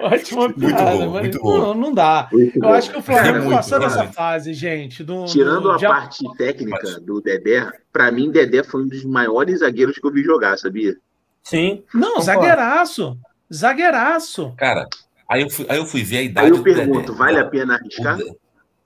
[0.00, 1.58] ótima piada, muito bom, muito bom.
[1.58, 2.28] Não, não dá.
[2.32, 2.72] Muito Eu bom.
[2.74, 5.02] acho que o Flamengo é passou dessa fase, gente.
[5.04, 5.70] Do, Tirando do...
[5.72, 10.12] a parte técnica do Dedé, para mim, Dedé foi um dos maiores zagueiros que eu
[10.12, 10.96] vi jogar, sabia?
[11.42, 11.82] Sim.
[11.92, 12.24] Não, concordo.
[12.24, 13.18] zagueiraço.
[13.52, 14.52] Zagueiraço.
[14.56, 14.86] Cara,
[15.28, 16.76] aí eu fui, aí eu fui ver a idade Aí eu do Dedé.
[16.84, 18.16] pergunto, vale a pena O, arriscar?
[18.16, 18.32] De-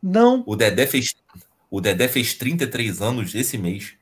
[0.03, 0.43] Não.
[0.47, 1.15] o Dedé fez
[1.71, 3.95] o Dedé fez 33 anos esse mês.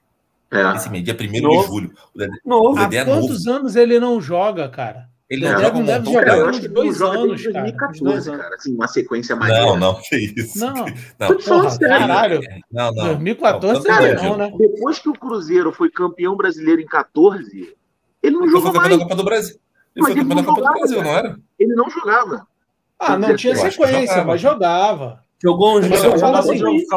[0.53, 0.77] É.
[0.77, 1.67] Esse mês, dia 1 de Novo.
[1.67, 1.93] julho.
[2.15, 2.77] O Dedé, Novo.
[2.77, 5.09] O Há Dedé é quantos anos ele não joga, cara?
[5.29, 7.43] Ele não um deve montão, jogar Cara, uns acho que ele não dois joga anos,
[7.43, 7.65] cara.
[7.67, 8.41] Uns 2014, dois anos.
[8.43, 8.55] cara.
[8.55, 9.63] Assim, uma sequência maneira.
[9.67, 10.59] Não, não, que isso.
[10.59, 10.75] Não.
[11.19, 11.99] Não, Tô te falando sério.
[11.99, 12.41] caralho.
[12.71, 13.05] não, não.
[13.07, 14.53] 2014 Não, não, né?
[14.59, 17.77] Depois que o Cruzeiro foi campeão brasileiro em 14,
[18.23, 18.99] ele não Ele jogou foi campeão mais.
[18.99, 19.57] da Copa do Brasil.
[19.97, 21.09] Ele Mas foi ele campeão da não Copa do jogava, Brasil, cara.
[21.09, 21.39] não era?
[21.59, 22.47] Ele não jogava.
[22.99, 24.25] Ah, não tinha sequência, jogava.
[24.27, 25.25] mas jogava.
[25.43, 26.55] Jogou uns jogos, assim,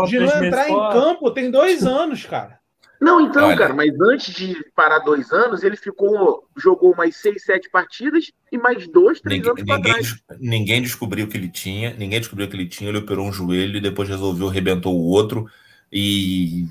[0.07, 2.58] de não entrar em campo tem dois anos, cara.
[2.99, 3.57] Não, então, Olha.
[3.57, 8.57] cara, mas antes de parar dois anos, ele ficou, jogou mais seis, sete partidas e
[8.57, 10.07] mais dois, três Ninguém, anos pra ninguém, trás.
[10.07, 13.25] des- ninguém descobriu o que ele tinha, ninguém descobriu o que ele tinha, ele operou
[13.25, 15.49] um joelho e depois resolveu, arrebentou o outro
[15.91, 16.65] e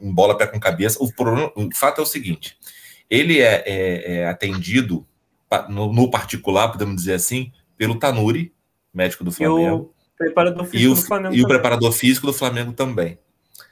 [0.00, 0.96] embola pé com cabeça.
[1.02, 2.56] O, problema, o fato é o seguinte:
[3.10, 5.04] ele é, é- é atendido
[5.68, 8.52] no, no particular, podemos dizer assim, pelo Tanuri,
[8.92, 11.34] médico do E Flamengo, o preparador e físico o, do Flamengo.
[11.34, 13.18] e o preparador físico do Flamengo também.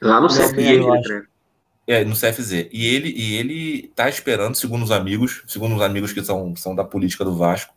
[0.00, 1.02] Lá no Não,
[1.86, 2.68] É, no CFZ.
[2.72, 6.74] E ele, e ele tá esperando, segundo os amigos, segundo os amigos que são, são
[6.76, 7.74] da política do Vasco,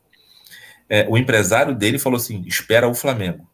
[0.88, 3.48] é, o empresário dele falou assim: espera o Flamengo.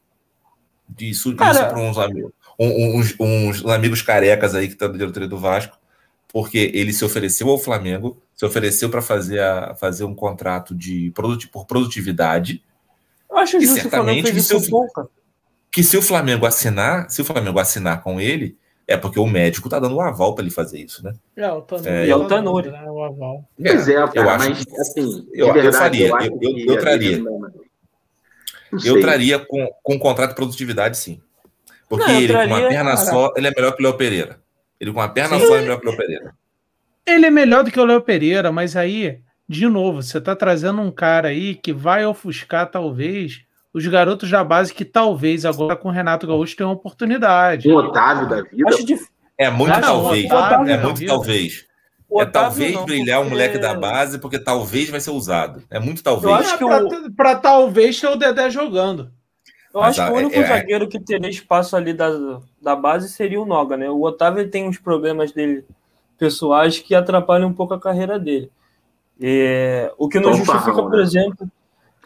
[0.99, 5.28] Isso, Cara- isso para uns amigos, uns, uns amigos carecas aí que estão da diretoria
[5.30, 5.78] do Vasco,
[6.28, 11.12] porque ele se ofereceu ao Flamengo, se ofereceu para fazer, a- fazer um contrato de
[11.12, 12.62] produti- por produtividade,
[13.30, 15.08] Eu acho E o certamente que se pouca.
[15.72, 18.58] que se o Flamengo assinar, se o Flamengo assinar com ele,
[18.92, 21.14] é porque o médico tá dando o aval para ele fazer isso, né?
[21.36, 21.89] É, o Tanuri.
[21.89, 22.70] É, e é o Tanuri.
[22.72, 23.44] Né, o aval.
[23.58, 26.39] Pois é, cara, eu acho mas que- assim, eu- de eu verdade, faria, acho eu-
[26.42, 27.24] eu- que eu traria.
[28.86, 31.20] Eu traria com, com um contrato de produtividade, sim.
[31.89, 33.06] Porque Não, eu ele com uma traria, perna cara.
[33.06, 34.39] só, ele é melhor que o Léo Pereira.
[34.80, 35.46] Ele com uma perna Sim.
[35.48, 36.34] só é melhor que o Léo Pereira.
[37.06, 40.82] Ele é melhor do que o Léo Pereira, mas aí, de novo, você tá trazendo
[40.82, 43.42] um cara aí que vai ofuscar, talvez,
[43.74, 47.69] os garotos da base que talvez agora com o Renato Gaúcho tenham uma oportunidade.
[47.69, 48.69] Um Otávio da vida.
[48.69, 49.11] Acho difícil.
[49.38, 50.26] É muito Ah, não, talvez.
[50.26, 51.65] Otávio é muito talvez.
[52.09, 55.63] O é talvez não, brilhar um porque- moleque da base, porque talvez vai ser usado.
[55.69, 56.36] É muito Eu talvez.
[56.39, 59.09] acho que pra, o- pra talvez ter o Dedé jogando.
[59.74, 62.09] Eu Mas acho que o a- único é- é- zagueiro que teria espaço ali da,
[62.61, 63.89] da base seria o Noga, né?
[63.89, 65.63] O Otávio tem uns problemas dele
[66.19, 68.51] pessoais que atrapalham um pouco a carreira dele.
[69.19, 71.01] É, o que não Tom justifica, por né?
[71.01, 71.47] exemplo,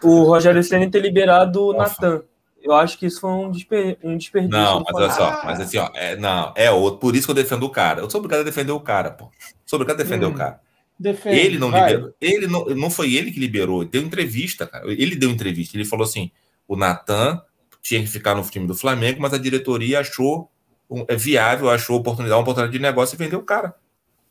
[0.04, 1.74] o Rogério Ceni ter liberado o.
[1.74, 2.22] Natan.
[2.62, 4.58] Eu acho que isso foi um, desper, um desperdício.
[4.60, 7.00] Não, mas olha só, mas assim, ó, é, não, é outro.
[7.00, 8.02] Por isso que eu defendo o cara.
[8.02, 9.30] Eu sou obrigado a defender o cara, pô.
[9.66, 10.60] Sou obrigado a defender Hum, o cara.
[10.98, 11.92] Defende, Ele não vai.
[11.92, 12.14] liberou.
[12.20, 13.86] Ele não, não foi ele que liberou.
[13.86, 14.92] Deu entrevista, cara.
[14.92, 15.78] Ele deu entrevista.
[15.78, 16.32] Ele falou assim:
[16.68, 17.40] o Natan
[17.84, 20.50] tinha que ficar no time do Flamengo, mas a diretoria achou
[20.90, 23.76] um- é viável, achou oportunidade, uma oportunidade de negócio e vendeu o cara.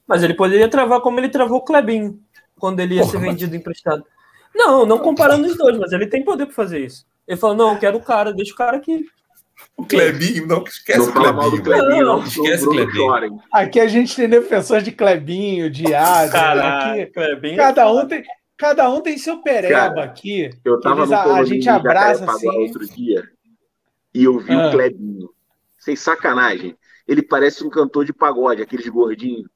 [0.09, 2.19] Mas ele poderia travar como ele travou o Klebin
[2.59, 4.05] quando ele ia Porra, ser mas- vendido emprestado.
[4.55, 7.05] Não, não comparando os dois, mas ele tem poder para fazer isso.
[7.27, 9.05] Ele falou: não, eu quero o cara, deixa o cara aqui.
[9.77, 11.85] O Clebinho, não esquece Não o mal do Clebinho.
[11.87, 12.25] Clebinho, Não, não.
[12.27, 13.41] esquece o Clebinho.
[13.53, 15.85] Aqui a gente tem defensores de Clebinho, de.
[15.85, 17.57] Caraca, Aqui, Klebin.
[17.57, 18.23] cada um tem,
[18.57, 20.51] cada um tem seu pereba Cara, aqui.
[20.65, 22.49] Eu tava Eles- no a, a gente abraça assim.
[22.49, 23.25] outro dia
[24.13, 24.69] e eu vi Ah.
[24.69, 25.31] o Clebinho.
[25.79, 26.77] Sem sacanagem.
[27.07, 29.47] Ele parece um cantor de pagode, aqueles gordinhos.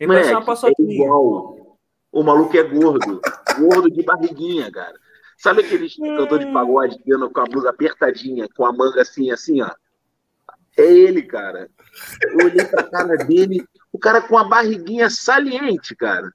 [0.00, 1.67] Ele parece uma Moleque, é igual.
[2.12, 3.20] O maluco é gordo.
[3.58, 4.94] gordo de barriguinha, cara.
[5.36, 9.62] Sabe aqueles cantor de pagode tendo com a blusa apertadinha, com a manga assim, assim,
[9.62, 9.70] ó?
[10.76, 11.68] É ele, cara.
[12.22, 16.32] Eu olhei pra cara dele, o cara com a barriguinha saliente, cara.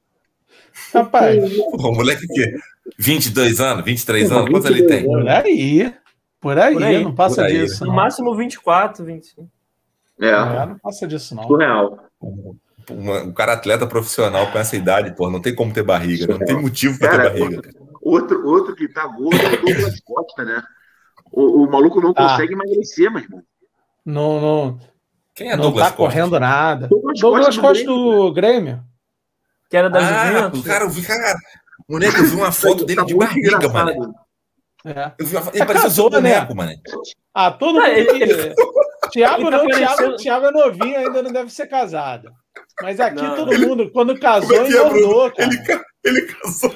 [0.94, 2.56] Rapaz, o moleque que
[2.98, 5.04] 22 anos, 23 Porra, anos, quantos ele tem?
[5.04, 5.96] 22 por aí.
[6.40, 7.54] Por aí, Por aí, não passa aí.
[7.60, 7.82] disso.
[7.86, 7.96] No Não.
[7.96, 9.50] máximo 24, 25.
[10.20, 11.44] É, É, não passa disso, não.
[11.44, 12.04] surreal.
[12.90, 16.34] Uma- um cara atleta profissional com essa idade, pô, não tem como ter barriga, né?
[16.40, 17.70] não tem motivo pra ter barriga.
[18.02, 20.62] Outro, outro que tá gordo é o Douglas Costa, né?
[21.32, 22.30] O, o maluco não Ah.
[22.32, 23.42] consegue emagrecer, meu irmão.
[24.06, 24.80] Não, não,
[25.34, 26.14] Quem é não Douglas tá Costa?
[26.14, 26.88] correndo nada.
[26.88, 28.84] Douglas Douglas Costa Costa do do Grêmio.
[29.70, 30.64] Que era da Ah, Juventus.
[30.66, 31.36] cara, eu vi, cara,
[31.90, 34.14] moleque, eu vi uma foto dele Tá de barriga, mano.
[34.86, 35.12] É.
[35.18, 36.66] Eu vi uma foto, Já ele parecia casou, um boneco, né?
[36.66, 36.82] mano.
[37.34, 37.86] Ah, todo mundo.
[37.88, 42.30] ele- ele tá não, Thiago, parecendo- Thiago é novinho, ainda não deve ser casado.
[42.82, 43.36] Mas aqui Não.
[43.36, 45.50] todo mundo, quando casou, é é, engordou, cara.
[45.50, 46.76] Ele, ele casou.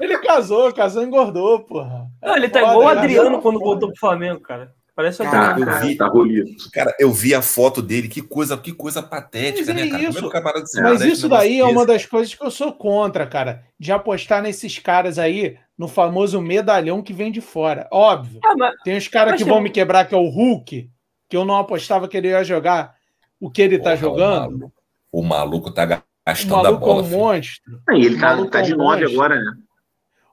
[0.00, 2.06] Ele casou, casou, engordou, porra.
[2.22, 3.00] Não, ele tá Foda, igual o né?
[3.00, 4.72] Adriano quando voltou pro Flamengo, cara.
[4.94, 5.70] Parece o Cara, Adriano.
[5.70, 5.96] eu vi.
[5.96, 6.50] Tá rolido.
[6.72, 10.02] Cara, eu vi a foto dele, que coisa, que coisa patética, Mas é né, cara?
[10.02, 10.30] isso.
[10.32, 13.62] Mas merece isso daí é uma das coisas que eu sou contra, cara.
[13.78, 17.86] De apostar nesses caras aí no famoso medalhão que vem de fora.
[17.92, 18.40] Óbvio.
[18.44, 20.90] Ah, mas, Tem os caras que vão me quebrar, que é o Hulk,
[21.28, 22.96] que eu não apostava que ele ia jogar
[23.40, 24.48] o que ele tá Porra, jogando.
[24.48, 24.72] O maluco,
[25.18, 26.02] o maluco tá
[26.44, 27.80] o maluco é um monstro.
[27.90, 29.52] ele tá, tá de 9 é agora, né?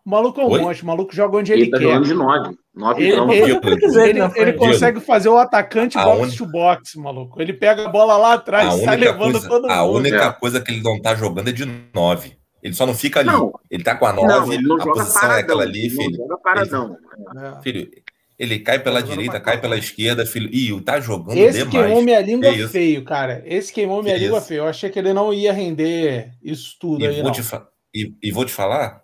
[0.06, 0.62] O maluco é um Oi?
[0.62, 2.02] monstro, o maluco joga onde ele, ele tá quer.
[2.02, 2.58] de 9.
[2.76, 3.32] 9 ele, então.
[3.32, 6.38] ele, ele, ele, ele consegue fazer o atacante box un...
[6.38, 7.42] to box, maluco.
[7.42, 9.72] Ele pega a bola lá atrás e sai levando coisa, todo mundo.
[9.72, 10.32] A única é.
[10.34, 12.38] coisa que ele não tá jogando é de 9.
[12.62, 13.30] Ele só não fica ali.
[13.30, 13.54] Não.
[13.72, 16.12] Ele tá com a 9, a posição paradão, é aquela ali, filho.
[16.12, 16.98] Não joga paradão.
[17.36, 17.90] Ele, filho,
[18.38, 20.50] ele cai pela direita, cai pela esquerda, filho.
[20.54, 21.72] Ih, tá jogando Esse demais.
[21.72, 23.42] queimou minha língua é feio, cara.
[23.46, 24.60] Esse queimou minha língua feio.
[24.60, 27.68] Eu achei que ele não ia render isso tudo e aí, vou fa...
[27.94, 29.04] e, e, vou te falar,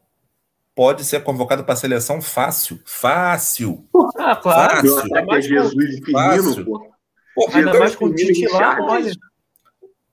[0.75, 2.79] pode ser convocado para a seleção fácil.
[2.85, 3.87] Fácil.
[4.17, 4.87] Ah, claro.
[4.87, 5.17] Fácil.
[5.17, 6.91] É mais Jesus e Firmino, pô.
[7.33, 9.13] Pô, Ainda mais com o Tite lá, olha.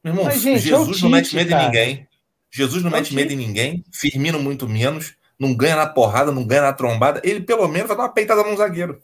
[0.05, 1.63] Meu irmão, Mas, gente, Jesus é Tite, não mete medo cara.
[1.63, 2.09] em ninguém.
[2.51, 3.85] Jesus não é mete medo em ninguém.
[3.93, 5.17] Firmino muito menos.
[5.39, 7.21] Não ganha na porrada, não ganha na trombada.
[7.23, 9.01] Ele pelo menos vai dar uma peitada num zagueiro.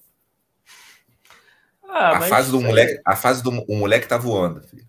[1.89, 4.61] Ah, a, fase do moleque, a fase do o moleque tá voando.
[4.63, 4.85] Filho.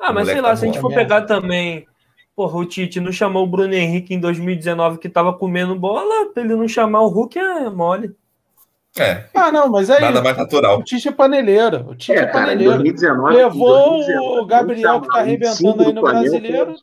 [0.00, 1.86] Ah, mas sei lá, tá se a gente for pegar também.
[2.34, 6.42] Porra, o Tite não chamou o Bruno Henrique em 2019 que tava comendo bola, pra
[6.42, 8.14] ele não chamar o Hulk é mole.
[8.98, 9.24] É.
[9.34, 10.00] Ah, não, mas aí.
[10.00, 10.78] Nada mais natural.
[10.78, 11.88] O Tite é paneleiro.
[11.88, 12.72] O Tite é, é paneleiro.
[12.72, 16.74] Cara, 2019, levou 2019, o Gabriel, que tá arrebentando aí no brasileiro.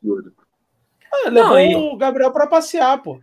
[1.13, 3.19] Ah, levou não, o Gabriel para passear, pô.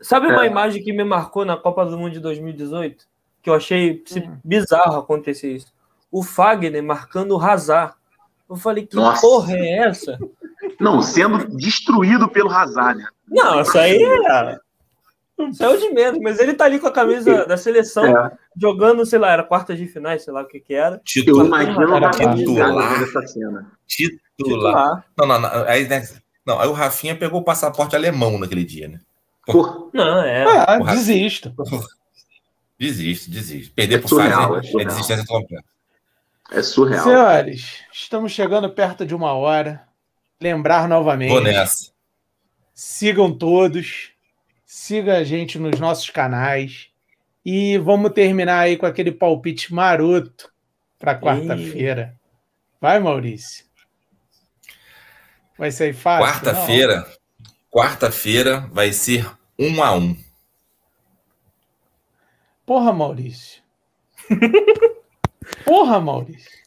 [0.00, 0.46] Sabe uma é.
[0.46, 3.06] imagem que me marcou na Copa do Mundo de 2018?
[3.42, 4.36] que eu achei hum.
[4.44, 5.72] bizarro acontecer isso.
[6.10, 7.94] O Fagner marcando o Hazard.
[8.48, 9.20] Eu falei, que Nossa.
[9.20, 10.18] porra é essa?
[10.80, 13.08] Não, sendo destruído pelo Hazard, né?
[13.28, 14.58] Não, isso aí é.
[15.52, 18.32] Saiu de menos, mas ele tá ali com a camisa da seleção, é.
[18.56, 21.00] jogando, sei lá, era quartas de finais, sei lá o que que era.
[21.04, 21.44] Titular.
[21.44, 23.00] Eu imagino era titular.
[23.86, 24.20] Titular.
[24.36, 25.04] titular.
[25.16, 25.50] Não, não, não.
[25.66, 26.02] Aí, né,
[26.44, 29.00] não, aí o Rafinha pegou o passaporte alemão naquele dia, né?
[29.92, 30.44] Não, é.
[30.44, 31.54] Ah, desisto.
[32.78, 33.72] Desiste, desiste.
[33.72, 35.64] Perder é por surreal, fazer é, é desistência completa.
[36.50, 37.04] É surreal.
[37.04, 39.86] Senhores, estamos chegando perto de uma hora.
[40.40, 41.30] Lembrar novamente.
[41.30, 41.90] Vou nessa.
[42.74, 44.12] Sigam todos.
[44.64, 46.88] Siga a gente nos nossos canais.
[47.44, 50.52] E vamos terminar aí com aquele palpite maroto
[50.98, 52.14] para quarta-feira.
[52.80, 53.64] Vai, Maurício.
[55.58, 56.26] Vai ser fácil?
[56.26, 57.06] Quarta-feira.
[57.70, 59.28] Quarta-feira vai ser
[59.58, 60.16] um a um.
[62.64, 63.62] Porra, Maurício.
[65.64, 66.58] Porra, Maurício.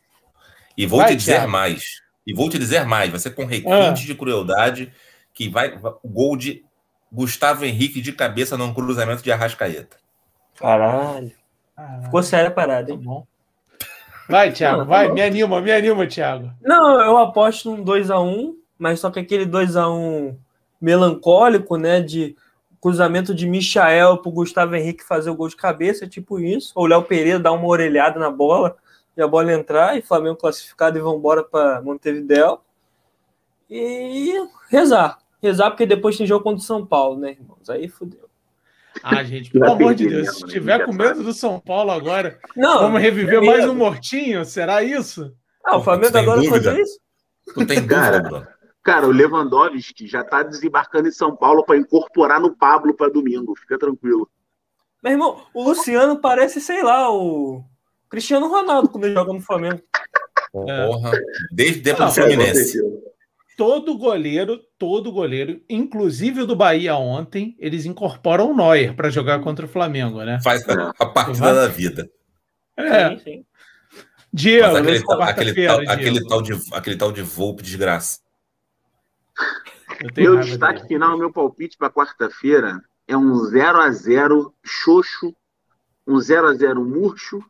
[0.75, 1.51] E vou vai, te dizer Thiago.
[1.51, 2.01] mais.
[2.25, 3.09] E vou te dizer mais.
[3.09, 3.91] Vai ser com requinte ah.
[3.93, 4.91] de crueldade
[5.33, 6.65] que vai o gol de
[7.11, 9.97] Gustavo Henrique de cabeça num cruzamento de Arrascaeta.
[10.55, 11.31] Caralho.
[11.75, 12.03] Caralho.
[12.03, 12.97] Ficou séria a parada, hein?
[12.97, 13.27] Tá bom.
[14.29, 15.15] Vai, Thiago, não, vai, não.
[15.15, 16.51] me anima, me anima, Thiago.
[16.61, 20.37] Não, eu aposto num 2x1, mas só que aquele 2x1
[20.79, 21.99] melancólico, né?
[21.99, 22.35] De
[22.82, 26.73] cruzamento de Michael para o Gustavo Henrique fazer o gol de cabeça, tipo isso.
[26.75, 28.75] Ou o Léo Pereira dar uma orelhada na bola
[29.15, 32.59] e a bola entrar, e Flamengo classificado e vão embora para Montevideo.
[33.69, 34.34] E
[34.69, 35.19] rezar.
[35.41, 37.69] Rezar, porque depois tem jogo contra o São Paulo, né, irmãos?
[37.69, 38.29] Aí fudeu.
[39.03, 42.79] Ah, gente, pelo amor de Deus, se tiver com medo do São Paulo agora, não,
[42.79, 44.43] vamos reviver mais um mortinho?
[44.43, 45.34] Será isso?
[45.65, 46.99] Ah, o Flamengo agora fazer isso?
[47.53, 48.49] Tu tem dúvida,
[48.84, 53.55] Cara, o Lewandowski já tá desembarcando em São Paulo para incorporar no Pablo para domingo.
[53.55, 54.29] Fica tranquilo.
[55.03, 57.63] Meu irmão, o Luciano parece, sei lá, o
[58.09, 59.82] Cristiano Ronaldo quando ele joga no Flamengo.
[60.51, 61.11] Porra,
[61.51, 62.79] desde tempo do Fluminense.
[63.57, 69.39] Todo goleiro, todo goleiro, inclusive o do Bahia ontem, eles incorporam o Neuer para jogar
[69.41, 70.39] contra o Flamengo, né?
[70.43, 72.09] Faz a, a partida da vida.
[72.75, 73.09] É.
[73.09, 73.45] Sim, sim.
[74.34, 78.20] Diego, aquele, tal, aquele, tal, aquele, tal de, aquele tal de Volpe desgraça.
[80.15, 80.88] Meu destaque dele.
[80.88, 85.36] final, meu palpite para quarta-feira é um 0 a 0 xoxo,
[86.07, 87.43] um 0 a 0 murcho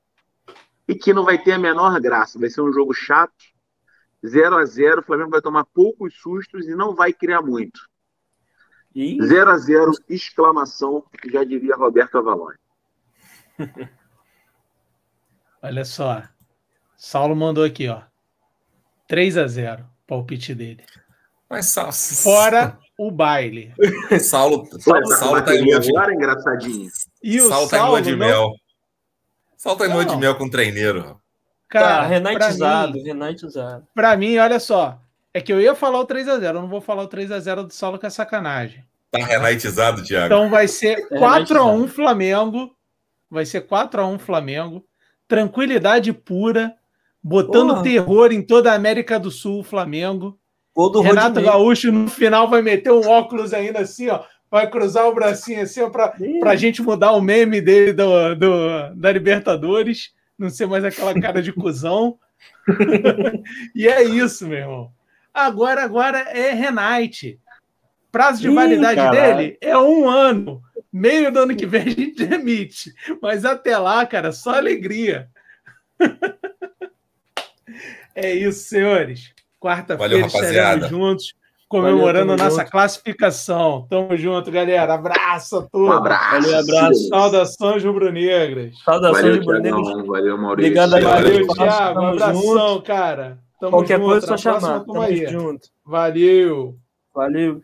[0.87, 2.39] e que não vai ter a menor graça.
[2.39, 3.33] Vai ser um jogo chato.
[4.25, 7.79] 0 a 0 o Flamengo vai tomar poucos sustos e não vai criar muito.
[8.93, 9.17] E...
[9.23, 12.51] 0 a 0 exclamação, já diria Roberto Avalon.
[15.63, 16.23] Olha só.
[16.97, 18.01] Saulo mandou aqui, ó.
[19.07, 20.83] 3 a 0 palpite dele.
[21.51, 21.91] Mas Saulo...
[21.91, 23.73] Fora o baile.
[24.21, 26.89] Saulo, Saulo, Saulo tá em lua de engraçadinho.
[27.21, 28.53] E o Saulo tá em lua de mel.
[29.57, 31.19] Saulo tá em lua de mel com o treineiro.
[31.67, 33.87] Cara, tá, renatizado, mim, renatizado.
[33.93, 34.99] Pra mim, olha só.
[35.33, 37.97] É que eu ia falar o 3x0, eu não vou falar o 3x0 do Saulo,
[37.97, 38.85] que é sacanagem.
[39.09, 40.25] Tá renatizado, Thiago.
[40.25, 42.75] Então vai ser 4x1 é Flamengo.
[43.29, 44.85] Vai ser 4x1 Flamengo.
[45.27, 46.75] Tranquilidade pura.
[47.23, 47.83] Botando Porra.
[47.83, 50.37] terror em toda a América do Sul, Flamengo.
[50.75, 51.45] Renato Rodinei.
[51.45, 54.23] Gaúcho no final vai meter um óculos ainda assim, ó.
[54.49, 58.95] Vai cruzar o bracinho assim, ó, pra, pra gente mudar o meme dele do, do,
[58.95, 60.13] da Libertadores.
[60.37, 62.17] Não ser mais aquela cara de cuzão.
[63.75, 64.91] e é isso, meu irmão.
[65.33, 67.39] Agora, agora é Renate.
[68.11, 69.37] Prazo de Ih, validade caralho.
[69.37, 70.61] dele é um ano.
[70.91, 72.93] Meio do ano que vem a gente demite.
[73.21, 75.29] Mas até lá, cara, só alegria.
[78.13, 79.33] é isso, senhores.
[79.61, 81.33] Quarta-feira estaremos juntos
[81.69, 82.71] comemorando Valeu, nossa junto.
[82.71, 83.87] classificação.
[83.89, 84.93] Tamo junto, galera.
[84.95, 85.87] Abraço a todos.
[85.87, 86.41] Um abraço.
[86.41, 87.07] Valeu, abraço.
[87.07, 88.73] Saudações rubro-negras.
[88.83, 90.05] Saudações rubro-negras.
[90.05, 90.71] Valeu, Maurício.
[90.83, 92.01] Obrigado, Valeu, Thiago.
[92.01, 92.81] Um abração, junto.
[92.81, 93.37] cara.
[93.57, 94.09] Tamo Qualquer junto.
[94.09, 94.79] coisa, só chamar.
[94.81, 95.27] Tamo aí.
[95.27, 95.67] junto.
[95.85, 96.75] Valeu.
[97.15, 97.61] Valeu.